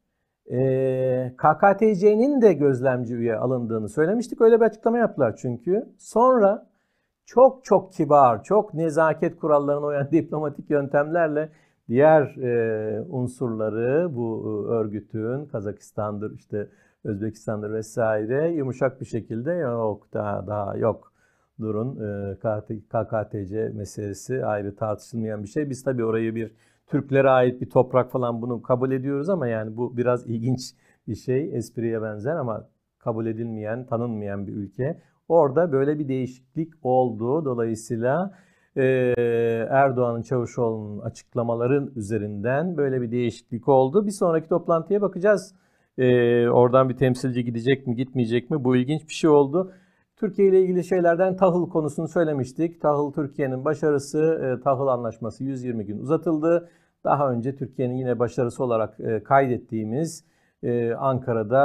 e, 0.51 1.33
KKTC'nin 1.37 2.43
de 2.43 2.53
gözlemci 2.53 3.15
üye 3.15 3.37
alındığını 3.37 3.89
söylemiştik. 3.89 4.41
Öyle 4.41 4.61
bir 4.61 4.65
açıklama 4.65 4.99
yaptılar 4.99 5.37
çünkü. 5.37 5.87
Sonra 5.99 6.67
çok 7.25 7.65
çok 7.65 7.93
kibar, 7.93 8.43
çok 8.43 8.75
nezaket 8.75 9.37
kurallarına 9.37 9.87
uyan 9.87 10.11
diplomatik 10.13 10.71
yöntemlerle 10.71 11.49
diğer 11.89 12.37
e, 12.37 13.01
unsurları 13.01 14.17
bu 14.17 14.45
e, 14.45 14.73
örgütün 14.73 15.47
Kazakistan'dır 15.47 16.35
işte 16.35 16.69
Özbekistan'dır 17.05 17.73
vesaire 17.73 18.49
yumuşak 18.53 19.01
bir 19.01 19.07
şekilde 19.07 19.53
yok 19.53 20.07
daha 20.15 20.47
daha 20.47 20.77
yok 20.77 21.13
durun 21.61 21.97
e, 21.97 22.35
KKTC 22.35 23.73
meselesi 23.75 24.47
ayrı 24.47 24.77
tartışılmayan 24.77 25.43
bir 25.43 25.49
şey. 25.49 25.71
Biz 25.71 25.83
tabii 25.85 26.05
orayı 26.05 26.35
bir 26.35 26.53
Türklere 26.87 27.31
ait 27.31 27.61
bir 27.61 27.71
toprak 27.71 28.11
falan 28.11 28.43
bunu 28.43 28.63
kabul 28.63 28.91
ediyoruz 28.91 29.29
ama 29.29 29.47
yani 29.47 29.77
bu 29.77 29.97
biraz 29.97 30.27
ilginç 30.27 30.61
bir 31.09 31.15
şey. 31.15 31.57
Espriye 31.57 32.03
benzer 32.03 32.37
ama 32.37 32.69
kabul 32.99 33.27
edilmeyen, 33.27 33.87
tanınmayan 33.87 34.47
bir 34.47 34.53
ülke. 34.53 35.01
Orada 35.29 35.73
böyle 35.73 35.99
bir 35.99 36.09
değişiklik 36.09 36.73
oldu. 36.83 37.45
Dolayısıyla 37.45 38.35
e, 38.77 38.85
Erdoğan'ın 39.71 40.23
Çavuşoğlu'nun 40.23 41.01
açıklamaların 41.01 41.91
üzerinden 41.97 42.77
böyle 42.77 43.03
bir 43.03 43.11
değişiklik 43.11 43.69
oldu. 43.69 44.07
Bir 44.07 44.11
sonraki 44.11 44.49
toplantıya 44.49 45.03
bakacağız. 45.03 45.55
E, 45.99 46.49
oradan 46.49 46.89
bir 46.89 46.97
temsilci 46.97 47.45
gidecek 47.45 47.87
mi 47.87 47.97
gitmeyecek 47.97 48.51
mi? 48.51 48.65
Bu 48.65 48.77
ilginç 48.77 49.09
bir 49.09 49.15
şey 49.15 49.31
oldu. 49.31 49.73
Türkiye 50.17 50.49
ile 50.49 50.61
ilgili 50.61 50.85
şeylerden 50.85 51.37
tahıl 51.37 51.69
konusunu 51.69 52.09
söylemiştik. 52.09 52.81
Tahıl 52.81 53.13
Türkiye'nin 53.13 53.65
başarısı, 53.65 54.57
e, 54.59 54.63
tahıl 54.63 54.87
anlaşması 54.87 55.45
120 55.45 55.87
gün 55.87 55.99
uzatıldı. 55.99 56.69
Daha 57.05 57.31
önce 57.31 57.57
Türkiye'nin 57.57 57.95
yine 57.95 58.19
başarısı 58.19 58.65
olarak 58.65 59.01
e, 59.01 59.23
kaydettiğimiz 59.23 60.25
e, 60.63 60.95
Ankara'da 60.95 61.63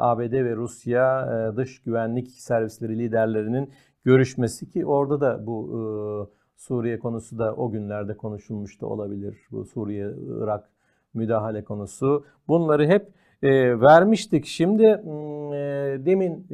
ABD 0.00 0.32
ve 0.32 0.56
Rusya 0.56 1.28
dış 1.56 1.82
güvenlik 1.82 2.28
servisleri 2.28 2.98
liderlerinin 2.98 3.70
görüşmesi 4.04 4.68
ki 4.68 4.86
orada 4.86 5.20
da 5.20 5.46
bu 5.46 6.30
Suriye 6.56 6.98
konusu 6.98 7.38
da 7.38 7.54
o 7.54 7.70
günlerde 7.70 8.16
konuşulmuştu 8.16 8.86
olabilir. 8.86 9.36
Bu 9.50 9.64
Suriye-Irak 9.64 10.70
müdahale 11.14 11.64
konusu. 11.64 12.24
Bunları 12.48 12.86
hep 12.86 13.08
vermiştik. 13.82 14.46
Şimdi 14.46 14.84
demin 16.04 16.46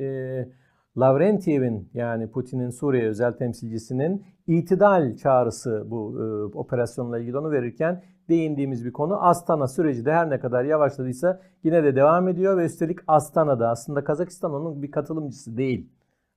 Lavrentiev'in 0.99 1.89
yani 1.95 2.31
Putin'in 2.31 2.71
Suriye 2.71 3.09
özel 3.09 3.33
temsilcisinin 3.33 4.25
itidal 4.47 5.17
çağrısı 5.17 5.85
bu 5.87 6.19
e, 6.21 6.57
operasyonla 6.59 7.19
ilgili 7.19 7.39
onu 7.39 7.51
verirken 7.51 8.03
değindiğimiz 8.29 8.85
bir 8.85 8.93
konu. 8.93 9.27
Astana 9.27 9.69
süreci 9.69 10.05
de 10.05 10.13
her 10.13 10.31
ne 10.31 10.41
kadar 10.41 10.65
yavaşladıysa 10.65 11.41
yine 11.65 11.85
de 11.85 11.97
devam 11.97 12.29
ediyor 12.29 12.57
ve 12.57 12.65
üstelik 12.65 12.99
Astana'da 13.07 13.69
aslında 13.69 14.05
Kazakistan 14.05 14.53
onun 14.53 14.83
bir 14.83 14.91
katılımcısı 14.91 15.57
değil. 15.57 15.91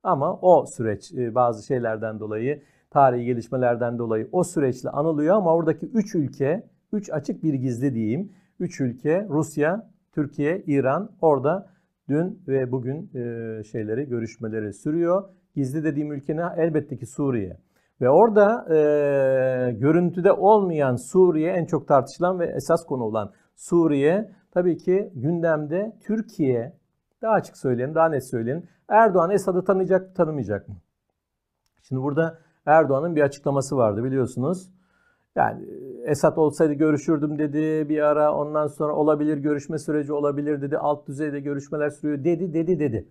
Ama 0.03 0.39
o 0.41 0.65
süreç 0.65 1.13
e, 1.13 1.35
bazı 1.35 1.65
şeylerden 1.65 2.19
dolayı, 2.19 2.63
tarihi 2.89 3.25
gelişmelerden 3.25 3.97
dolayı 3.99 4.29
o 4.31 4.43
süreçle 4.43 4.89
anılıyor 4.89 5.35
ama 5.35 5.53
oradaki 5.53 5.85
3 5.85 6.15
ülke, 6.15 6.69
3 6.93 7.09
açık 7.09 7.43
bir 7.43 7.53
gizli 7.53 7.93
diyeyim. 7.93 8.31
3 8.59 8.81
ülke 8.81 9.27
Rusya, 9.29 9.89
Türkiye, 10.11 10.63
İran 10.67 11.11
orada 11.21 11.69
dün 12.09 12.41
ve 12.47 12.71
bugün 12.71 13.11
e, 13.15 13.63
şeyleri, 13.63 14.05
görüşmeleri 14.05 14.73
sürüyor. 14.73 15.29
Gizli 15.55 15.83
dediğim 15.83 16.11
ülke 16.11 16.35
ne? 16.35 16.41
Elbette 16.57 16.97
ki 16.97 17.05
Suriye. 17.05 17.57
Ve 18.01 18.09
orada 18.09 18.75
e, 18.75 19.71
görüntüde 19.71 20.31
olmayan 20.31 20.95
Suriye 20.95 21.51
en 21.51 21.65
çok 21.65 21.87
tartışılan 21.87 22.39
ve 22.39 22.45
esas 22.55 22.85
konu 22.85 23.03
olan 23.03 23.31
Suriye 23.55 24.31
tabii 24.51 24.77
ki 24.77 25.11
gündemde 25.15 25.97
Türkiye 26.07 26.73
daha 27.21 27.33
açık 27.33 27.57
söyleyelim, 27.57 27.95
daha 27.95 28.09
net 28.09 28.29
söyleyelim. 28.29 28.63
Erdoğan 28.89 29.31
Esad'ı 29.31 29.63
tanıyacak 29.63 30.01
mı, 30.01 30.13
tanımayacak 30.13 30.69
mı? 30.69 30.75
Şimdi 31.81 32.01
burada 32.01 32.39
Erdoğan'ın 32.65 33.15
bir 33.15 33.21
açıklaması 33.21 33.75
vardı 33.75 34.03
biliyorsunuz. 34.03 34.69
Yani 35.35 35.65
Esad 36.05 36.37
olsaydı 36.37 36.73
görüşürdüm 36.73 37.39
dedi 37.39 37.89
bir 37.89 37.99
ara. 37.99 38.35
Ondan 38.35 38.67
sonra 38.67 38.95
olabilir 38.95 39.37
görüşme 39.37 39.77
süreci 39.77 40.13
olabilir 40.13 40.61
dedi. 40.61 40.77
Alt 40.77 41.07
düzeyde 41.07 41.39
görüşmeler 41.39 41.89
sürüyor 41.89 42.23
dedi 42.23 42.53
dedi 42.53 42.79
dedi. 42.79 43.07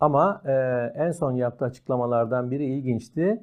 Ama 0.00 0.42
e, 0.44 0.52
en 0.94 1.10
son 1.10 1.32
yaptığı 1.32 1.64
açıklamalardan 1.64 2.50
biri 2.50 2.64
ilginçti. 2.64 3.42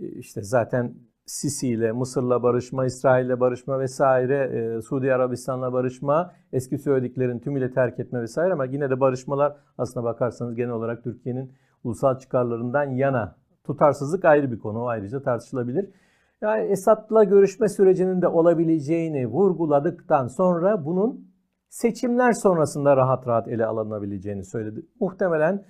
İşte 0.00 0.42
zaten 0.42 0.94
Sisi 1.26 1.68
ile 1.68 1.92
Mısır'la 1.92 2.42
barışma, 2.42 2.86
İsrail 2.86 3.26
ile 3.26 3.40
barışma 3.40 3.80
vesaire, 3.80 4.36
e, 4.36 4.82
Suudi 4.82 5.14
Arabistan'la 5.14 5.72
barışma, 5.72 6.32
eski 6.52 6.78
söylediklerin 6.78 7.38
tümüyle 7.38 7.72
terk 7.72 8.00
etme 8.00 8.22
vesaire 8.22 8.52
ama 8.52 8.64
yine 8.64 8.90
de 8.90 9.00
barışmalar 9.00 9.56
aslına 9.78 10.04
bakarsanız 10.04 10.54
genel 10.54 10.70
olarak 10.70 11.04
Türkiye'nin 11.04 11.52
ulusal 11.84 12.18
çıkarlarından 12.18 12.90
yana. 12.90 13.36
Tutarsızlık 13.64 14.24
ayrı 14.24 14.52
bir 14.52 14.58
konu, 14.58 14.86
ayrıca 14.86 15.22
tartışılabilir. 15.22 15.90
Yani 16.42 16.64
Esad'la 16.64 17.24
görüşme 17.24 17.68
sürecinin 17.68 18.22
de 18.22 18.28
olabileceğini 18.28 19.26
vurguladıktan 19.26 20.26
sonra 20.26 20.84
bunun 20.84 21.28
seçimler 21.68 22.32
sonrasında 22.32 22.96
rahat 22.96 23.26
rahat 23.26 23.48
ele 23.48 23.66
alınabileceğini 23.66 24.44
söyledi. 24.44 24.86
Muhtemelen 25.00 25.64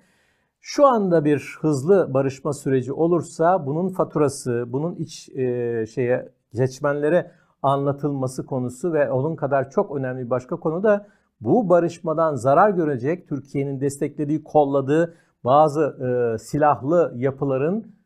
şu 0.60 0.86
anda 0.86 1.24
bir 1.24 1.58
hızlı 1.60 2.14
barışma 2.14 2.52
süreci 2.52 2.92
olursa 2.92 3.66
bunun 3.66 3.88
faturası, 3.88 4.64
bunun 4.68 4.94
iç 4.94 5.28
e, 5.28 5.86
şeye 5.86 6.32
seçmenlere 6.52 7.30
anlatılması 7.62 8.46
konusu 8.46 8.92
ve 8.92 9.10
onun 9.10 9.36
kadar 9.36 9.70
çok 9.70 9.96
önemli 9.96 10.24
bir 10.24 10.30
başka 10.30 10.56
konu 10.56 10.82
da 10.82 11.06
bu 11.40 11.68
barışmadan 11.68 12.34
zarar 12.34 12.70
görecek 12.70 13.28
Türkiye'nin 13.28 13.80
desteklediği, 13.80 14.44
kolladığı 14.44 15.14
bazı 15.44 15.80
e, 15.82 16.38
silahlı 16.38 17.12
yapıların 17.16 17.97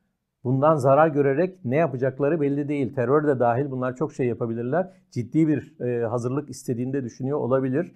bundan 0.45 0.77
zarar 0.77 1.09
görerek 1.09 1.65
ne 1.65 1.77
yapacakları 1.77 2.41
belli 2.41 2.69
değil. 2.69 2.95
Terör 2.95 3.27
de 3.27 3.41
dahil 3.41 3.71
bunlar 3.71 3.97
çok 3.97 4.13
şey 4.13 4.27
yapabilirler. 4.27 4.91
Ciddi 5.11 5.49
bir 5.49 5.81
e, 5.81 6.07
hazırlık 6.07 6.51
istediğinde 6.51 7.05
düşünüyor 7.05 7.39
olabilir. 7.39 7.93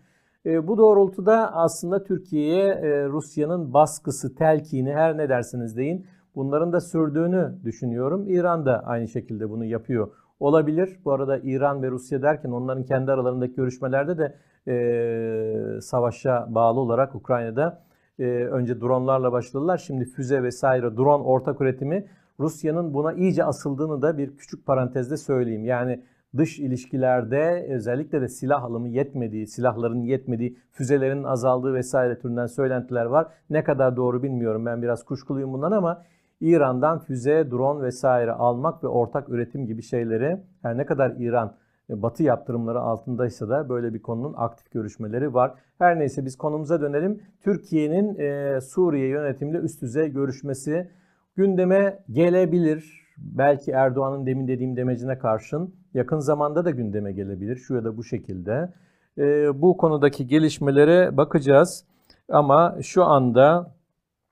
E, 0.46 0.66
bu 0.66 0.78
doğrultuda 0.78 1.54
aslında 1.54 2.04
Türkiye'ye 2.04 2.64
e, 2.64 3.08
Rusya'nın 3.08 3.74
baskısı, 3.74 4.34
telkini 4.34 4.92
her 4.92 5.16
ne 5.16 5.28
dersiniz 5.28 5.76
deyin 5.76 6.06
bunların 6.34 6.72
da 6.72 6.80
sürdüğünü 6.80 7.54
düşünüyorum. 7.64 8.28
İran 8.28 8.66
da 8.66 8.82
aynı 8.86 9.08
şekilde 9.08 9.50
bunu 9.50 9.64
yapıyor 9.64 10.08
olabilir. 10.40 11.00
Bu 11.04 11.12
arada 11.12 11.38
İran 11.38 11.82
ve 11.82 11.90
Rusya 11.90 12.22
derken 12.22 12.50
onların 12.50 12.84
kendi 12.84 13.12
aralarındaki 13.12 13.54
görüşmelerde 13.54 14.18
de 14.18 14.34
e, 14.68 15.80
savaşa 15.80 16.46
bağlı 16.50 16.80
olarak 16.80 17.14
Ukrayna'da 17.14 17.82
e, 18.18 18.24
önce 18.26 18.80
dronlarla 18.80 19.32
başladılar. 19.32 19.78
Şimdi 19.78 20.04
füze 20.04 20.42
vesaire 20.42 20.96
drone 20.96 21.24
ortak 21.24 21.60
üretimi 21.60 22.06
Rusya'nın 22.40 22.94
buna 22.94 23.12
iyice 23.12 23.44
asıldığını 23.44 24.02
da 24.02 24.18
bir 24.18 24.36
küçük 24.36 24.66
parantezde 24.66 25.16
söyleyeyim. 25.16 25.64
Yani 25.64 26.02
dış 26.36 26.58
ilişkilerde 26.58 27.66
özellikle 27.70 28.20
de 28.20 28.28
silah 28.28 28.64
alımı 28.64 28.88
yetmediği, 28.88 29.46
silahların 29.46 30.02
yetmediği, 30.02 30.58
füzelerin 30.70 31.24
azaldığı 31.24 31.74
vesaire 31.74 32.18
türünden 32.18 32.46
söylentiler 32.46 33.04
var. 33.04 33.26
Ne 33.50 33.64
kadar 33.64 33.96
doğru 33.96 34.22
bilmiyorum 34.22 34.66
ben 34.66 34.82
biraz 34.82 35.04
kuşkuluyum 35.04 35.52
bundan 35.52 35.72
ama 35.72 36.02
İran'dan 36.40 36.98
füze, 36.98 37.50
drone 37.50 37.82
vesaire 37.82 38.32
almak 38.32 38.84
ve 38.84 38.88
ortak 38.88 39.28
üretim 39.28 39.66
gibi 39.66 39.82
şeyleri 39.82 40.42
her 40.62 40.76
ne 40.76 40.86
kadar 40.86 41.10
İran 41.18 41.56
e, 41.90 42.02
Batı 42.02 42.22
yaptırımları 42.22 42.80
altındaysa 42.80 43.48
da 43.48 43.68
böyle 43.68 43.94
bir 43.94 44.02
konunun 44.02 44.34
aktif 44.36 44.70
görüşmeleri 44.70 45.34
var. 45.34 45.54
Her 45.78 45.98
neyse 45.98 46.24
biz 46.24 46.36
konumuza 46.36 46.80
dönelim. 46.80 47.22
Türkiye'nin 47.40 48.18
e, 48.18 48.60
Suriye 48.60 49.08
yönetimle 49.08 49.58
üst 49.58 49.82
düzey 49.82 50.12
görüşmesi 50.12 50.90
gündeme 51.36 51.98
gelebilir. 52.12 53.06
Belki 53.18 53.70
Erdoğan'ın 53.70 54.26
demin 54.26 54.48
dediğim 54.48 54.76
demecine 54.76 55.18
karşın 55.18 55.74
yakın 55.94 56.18
zamanda 56.18 56.64
da 56.64 56.70
gündeme 56.70 57.12
gelebilir. 57.12 57.56
Şu 57.56 57.74
ya 57.74 57.84
da 57.84 57.96
bu 57.96 58.04
şekilde. 58.04 58.72
E, 59.18 59.22
bu 59.62 59.76
konudaki 59.76 60.26
gelişmelere 60.26 61.16
bakacağız. 61.16 61.84
Ama 62.28 62.76
şu 62.82 63.04
anda 63.04 63.74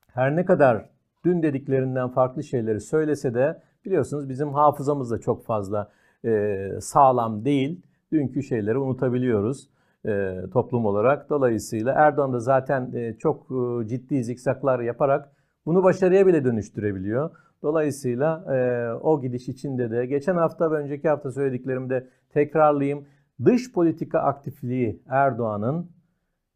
her 0.06 0.36
ne 0.36 0.44
kadar 0.44 0.84
dün 1.24 1.42
dediklerinden 1.42 2.08
farklı 2.08 2.42
şeyleri 2.42 2.80
söylese 2.80 3.34
de 3.34 3.62
biliyorsunuz 3.84 4.28
bizim 4.28 4.54
hafızamız 4.54 5.10
da 5.10 5.18
çok 5.18 5.44
fazla 5.44 5.90
e, 6.24 6.68
sağlam 6.80 7.44
değil. 7.44 7.80
Dünkü 8.12 8.42
şeyleri 8.42 8.78
unutabiliyoruz 8.78 9.68
e, 10.06 10.36
toplum 10.52 10.86
olarak. 10.86 11.30
Dolayısıyla 11.30 11.92
Erdoğan 11.92 12.32
da 12.32 12.40
zaten 12.40 12.92
e, 12.94 13.14
çok 13.18 13.46
e, 13.50 13.88
ciddi 13.88 14.24
zikzaklar 14.24 14.80
yaparak 14.80 15.33
bunu 15.66 15.82
başarıya 15.82 16.26
bile 16.26 16.44
dönüştürebiliyor. 16.44 17.30
Dolayısıyla 17.62 18.54
e, 18.54 18.92
o 18.92 19.20
gidiş 19.20 19.48
içinde 19.48 19.90
de 19.90 20.06
geçen 20.06 20.36
hafta 20.36 20.70
ve 20.70 20.74
önceki 20.74 21.08
hafta 21.08 21.30
söylediklerimi 21.30 21.90
de 21.90 22.08
tekrarlayayım. 22.30 23.04
Dış 23.44 23.72
politika 23.72 24.18
aktifliği 24.18 25.02
Erdoğan'ın 25.08 25.90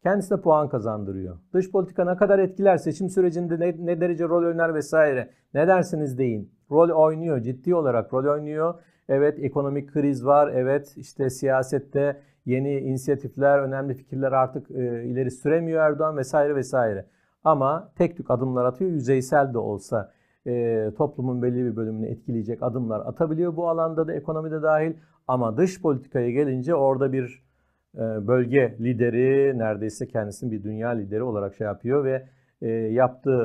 kendisine 0.03 0.41
puan 0.41 0.69
kazandırıyor. 0.69 1.37
Dış 1.53 1.71
politika 1.71 2.05
ne 2.05 2.17
kadar 2.17 2.39
etkiler, 2.39 2.77
seçim 2.77 3.09
sürecinde 3.09 3.59
ne, 3.59 3.75
ne 3.85 4.01
derece 4.01 4.23
rol 4.23 4.47
oynar 4.47 4.73
vesaire. 4.73 5.29
Ne 5.53 5.67
dersiniz 5.67 6.17
deyin. 6.17 6.51
Rol 6.71 6.89
oynuyor, 6.89 7.39
ciddi 7.41 7.75
olarak 7.75 8.13
rol 8.13 8.33
oynuyor. 8.33 8.73
Evet 9.09 9.39
ekonomik 9.39 9.93
kriz 9.93 10.25
var, 10.25 10.51
evet 10.53 10.93
işte 10.97 11.29
siyasette 11.29 12.21
yeni 12.45 12.79
inisiyatifler, 12.79 13.59
önemli 13.59 13.93
fikirler 13.93 14.31
artık 14.31 14.71
e, 14.71 15.03
ileri 15.03 15.31
süremiyor 15.31 15.81
Erdoğan 15.81 16.17
vesaire 16.17 16.55
vesaire. 16.55 17.05
Ama 17.43 17.91
tek 17.97 18.17
tük 18.17 18.31
adımlar 18.31 18.65
atıyor, 18.65 18.91
yüzeysel 18.91 19.53
de 19.53 19.57
olsa 19.57 20.11
e, 20.47 20.91
toplumun 20.97 21.41
belli 21.41 21.65
bir 21.65 21.75
bölümünü 21.75 22.07
etkileyecek 22.07 22.63
adımlar 22.63 22.99
atabiliyor 22.99 23.55
bu 23.55 23.69
alanda 23.69 24.07
da 24.07 24.13
ekonomide 24.13 24.61
dahil. 24.61 24.93
Ama 25.27 25.57
dış 25.57 25.81
politikaya 25.81 26.31
gelince 26.31 26.75
orada 26.75 27.13
bir 27.13 27.43
e, 27.95 28.27
bölge 28.27 28.77
lideri 28.79 29.57
neredeyse 29.57 30.07
kendisini 30.07 30.51
bir 30.51 30.63
dünya 30.63 30.89
lideri 30.89 31.23
olarak 31.23 31.55
şey 31.55 31.67
yapıyor 31.67 32.03
ve 32.03 32.27
e, 32.61 32.69
yaptığı 32.71 33.41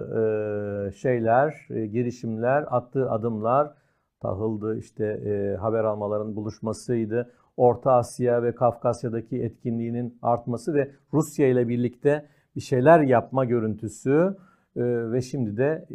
e, 0.88 0.92
şeyler, 0.92 1.68
girişimler, 1.70 2.64
attığı 2.70 3.11
adımlar 3.11 3.74
tahıldı 4.20 4.78
işte 4.78 5.57
haber 5.61 5.85
almaların 5.85 6.37
buluşmasıydı. 6.37 7.30
Orta 7.57 7.92
Asya 7.92 8.42
ve 8.42 8.54
Kafkasya'daki 8.54 9.42
etkinliğinin 9.42 10.18
artması 10.22 10.74
ve 10.74 10.90
Rusya 11.12 11.48
ile 11.48 11.68
birlikte 11.68 12.26
bir 12.57 12.61
şeyler 12.61 13.01
yapma 13.01 13.45
görüntüsü 13.45 14.37
ve 14.77 15.21
şimdi 15.21 15.57
de 15.57 15.87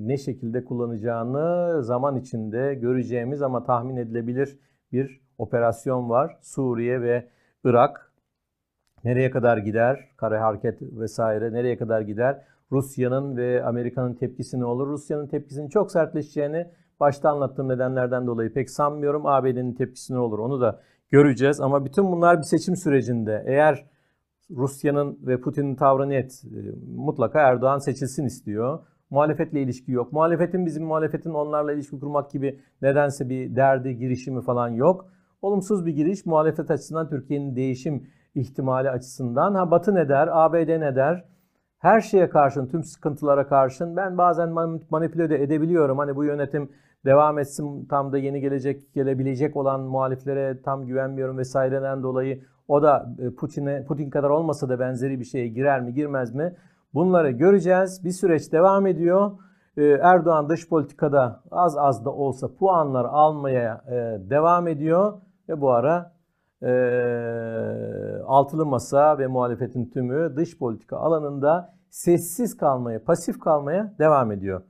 ne 0.00 0.16
şekilde 0.16 0.64
kullanacağını 0.64 1.82
zaman 1.82 2.16
içinde 2.16 2.74
göreceğimiz 2.74 3.42
ama 3.42 3.64
tahmin 3.64 3.96
edilebilir 3.96 4.58
bir 4.92 5.20
operasyon 5.38 6.10
var. 6.10 6.36
Suriye 6.42 7.00
ve 7.00 7.28
Irak 7.64 8.12
nereye 9.04 9.30
kadar 9.30 9.58
gider? 9.58 10.08
Kara 10.16 10.40
hareket 10.40 10.82
vesaire 10.82 11.52
nereye 11.52 11.78
kadar 11.78 12.00
gider? 12.00 12.42
Rusya'nın 12.72 13.36
ve 13.36 13.64
Amerika'nın 13.64 14.14
tepkisi 14.14 14.60
ne 14.60 14.64
olur? 14.64 14.86
Rusya'nın 14.86 15.26
tepkisinin 15.26 15.68
çok 15.68 15.92
sertleşeceğini 15.92 16.66
başta 17.00 17.30
anlattığım 17.30 17.68
nedenlerden 17.68 18.26
dolayı 18.26 18.52
pek 18.52 18.70
sanmıyorum. 18.70 19.26
ABD'nin 19.26 19.74
tepkisi 19.74 20.14
ne 20.14 20.18
olur 20.18 20.38
onu 20.38 20.60
da 20.60 20.80
göreceğiz. 21.10 21.60
Ama 21.60 21.84
bütün 21.84 22.12
bunlar 22.12 22.38
bir 22.38 22.42
seçim 22.42 22.76
sürecinde. 22.76 23.44
Eğer 23.46 23.86
Rusya'nın 24.50 25.18
ve 25.22 25.40
Putin'in 25.40 25.74
tavrı 25.74 26.08
net. 26.08 26.42
E, 26.44 26.58
mutlaka 26.96 27.40
Erdoğan 27.40 27.78
seçilsin 27.78 28.24
istiyor. 28.24 28.78
Muhalefetle 29.10 29.62
ilişki 29.62 29.92
yok. 29.92 30.12
Muhalefetin 30.12 30.66
bizim 30.66 30.84
muhalefetin 30.84 31.30
onlarla 31.30 31.72
ilişki 31.72 32.00
kurmak 32.00 32.30
gibi 32.30 32.60
nedense 32.82 33.28
bir 33.28 33.56
derdi, 33.56 33.96
girişimi 33.96 34.42
falan 34.42 34.68
yok. 34.68 35.06
Olumsuz 35.42 35.86
bir 35.86 35.92
giriş 35.92 36.26
muhalefet 36.26 36.70
açısından 36.70 37.08
Türkiye'nin 37.08 37.56
değişim 37.56 38.06
ihtimali 38.34 38.90
açısından. 38.90 39.54
Ha 39.54 39.70
Batı 39.70 39.94
ne 39.94 40.08
der, 40.08 40.28
ABD 40.32 40.80
ne 40.80 40.96
der? 40.96 41.24
Her 41.78 42.00
şeye 42.00 42.28
karşın, 42.28 42.66
tüm 42.66 42.84
sıkıntılara 42.84 43.48
karşın 43.48 43.96
ben 43.96 44.18
bazen 44.18 44.50
manipüle 44.90 45.30
de 45.30 45.42
edebiliyorum. 45.42 45.98
Hani 45.98 46.16
bu 46.16 46.24
yönetim 46.24 46.70
devam 47.04 47.38
etsin 47.38 47.86
tam 47.86 48.12
da 48.12 48.18
yeni 48.18 48.40
gelecek 48.40 48.94
gelebilecek 48.94 49.56
olan 49.56 49.80
muhaliflere 49.80 50.62
tam 50.62 50.86
güvenmiyorum 50.86 51.38
vesaireden 51.38 52.02
dolayı 52.02 52.42
o 52.68 52.82
da 52.82 53.14
e, 53.18 53.30
Putin'e 53.30 53.84
Putin 53.84 54.10
kadar 54.10 54.30
olmasa 54.30 54.68
da 54.68 54.80
benzeri 54.80 55.20
bir 55.20 55.24
şeye 55.24 55.48
girer 55.48 55.80
mi 55.80 55.94
girmez 55.94 56.34
mi? 56.34 56.56
Bunları 56.94 57.30
göreceğiz. 57.30 58.04
Bir 58.04 58.10
süreç 58.10 58.52
devam 58.52 58.86
ediyor. 58.86 59.30
E, 59.76 59.84
Erdoğan 59.84 60.48
dış 60.48 60.68
politikada 60.68 61.42
az 61.50 61.76
az 61.76 62.04
da 62.04 62.10
olsa 62.10 62.54
puanlar 62.54 63.04
almaya 63.04 63.84
e, 63.88 63.94
devam 64.30 64.68
ediyor 64.68 65.12
ve 65.48 65.60
bu 65.60 65.70
ara 65.70 66.12
e, 66.62 66.70
altılı 68.26 68.66
masa 68.66 69.18
ve 69.18 69.26
muhalefetin 69.26 69.90
tümü 69.90 70.36
dış 70.36 70.58
politika 70.58 70.96
alanında 70.96 71.74
sessiz 71.90 72.56
kalmaya, 72.56 73.04
pasif 73.04 73.40
kalmaya 73.40 73.94
devam 73.98 74.32
ediyor. 74.32 74.62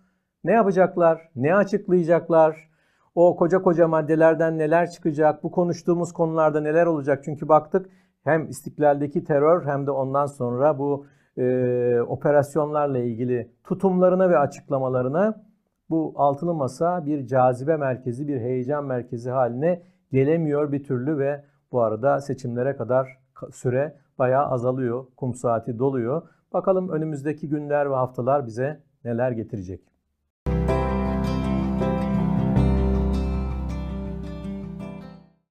Ne 0.44 0.52
yapacaklar? 0.52 1.28
Ne 1.36 1.54
açıklayacaklar? 1.54 2.68
O 3.16 3.36
koca 3.36 3.62
koca 3.62 3.88
maddelerden 3.88 4.58
neler 4.58 4.90
çıkacak? 4.90 5.44
Bu 5.44 5.50
konuştuğumuz 5.50 6.12
konularda 6.12 6.60
neler 6.60 6.86
olacak? 6.86 7.22
Çünkü 7.24 7.48
baktık 7.48 7.90
hem 8.24 8.48
istiklaldeki 8.48 9.24
terör 9.24 9.66
hem 9.66 9.86
de 9.86 9.90
ondan 9.90 10.26
sonra 10.26 10.78
bu 10.78 11.06
e, 11.38 12.00
operasyonlarla 12.08 12.98
ilgili 12.98 13.50
tutumlarına 13.64 14.30
ve 14.30 14.38
açıklamalarına 14.38 15.44
bu 15.90 16.14
altılı 16.16 16.54
masa 16.54 17.06
bir 17.06 17.26
cazibe 17.26 17.76
merkezi, 17.76 18.28
bir 18.28 18.40
heyecan 18.40 18.84
merkezi 18.84 19.30
haline 19.30 19.82
gelemiyor 20.12 20.72
bir 20.72 20.84
türlü 20.84 21.18
ve 21.18 21.44
bu 21.72 21.82
arada 21.82 22.20
seçimlere 22.20 22.76
kadar 22.76 23.18
süre 23.52 23.96
bayağı 24.18 24.46
azalıyor. 24.46 25.04
Kum 25.16 25.34
saati 25.34 25.78
doluyor. 25.78 26.22
Bakalım 26.52 26.88
önümüzdeki 26.88 27.48
günler 27.48 27.90
ve 27.90 27.94
haftalar 27.94 28.46
bize 28.46 28.80
neler 29.04 29.30
getirecek. 29.30 29.95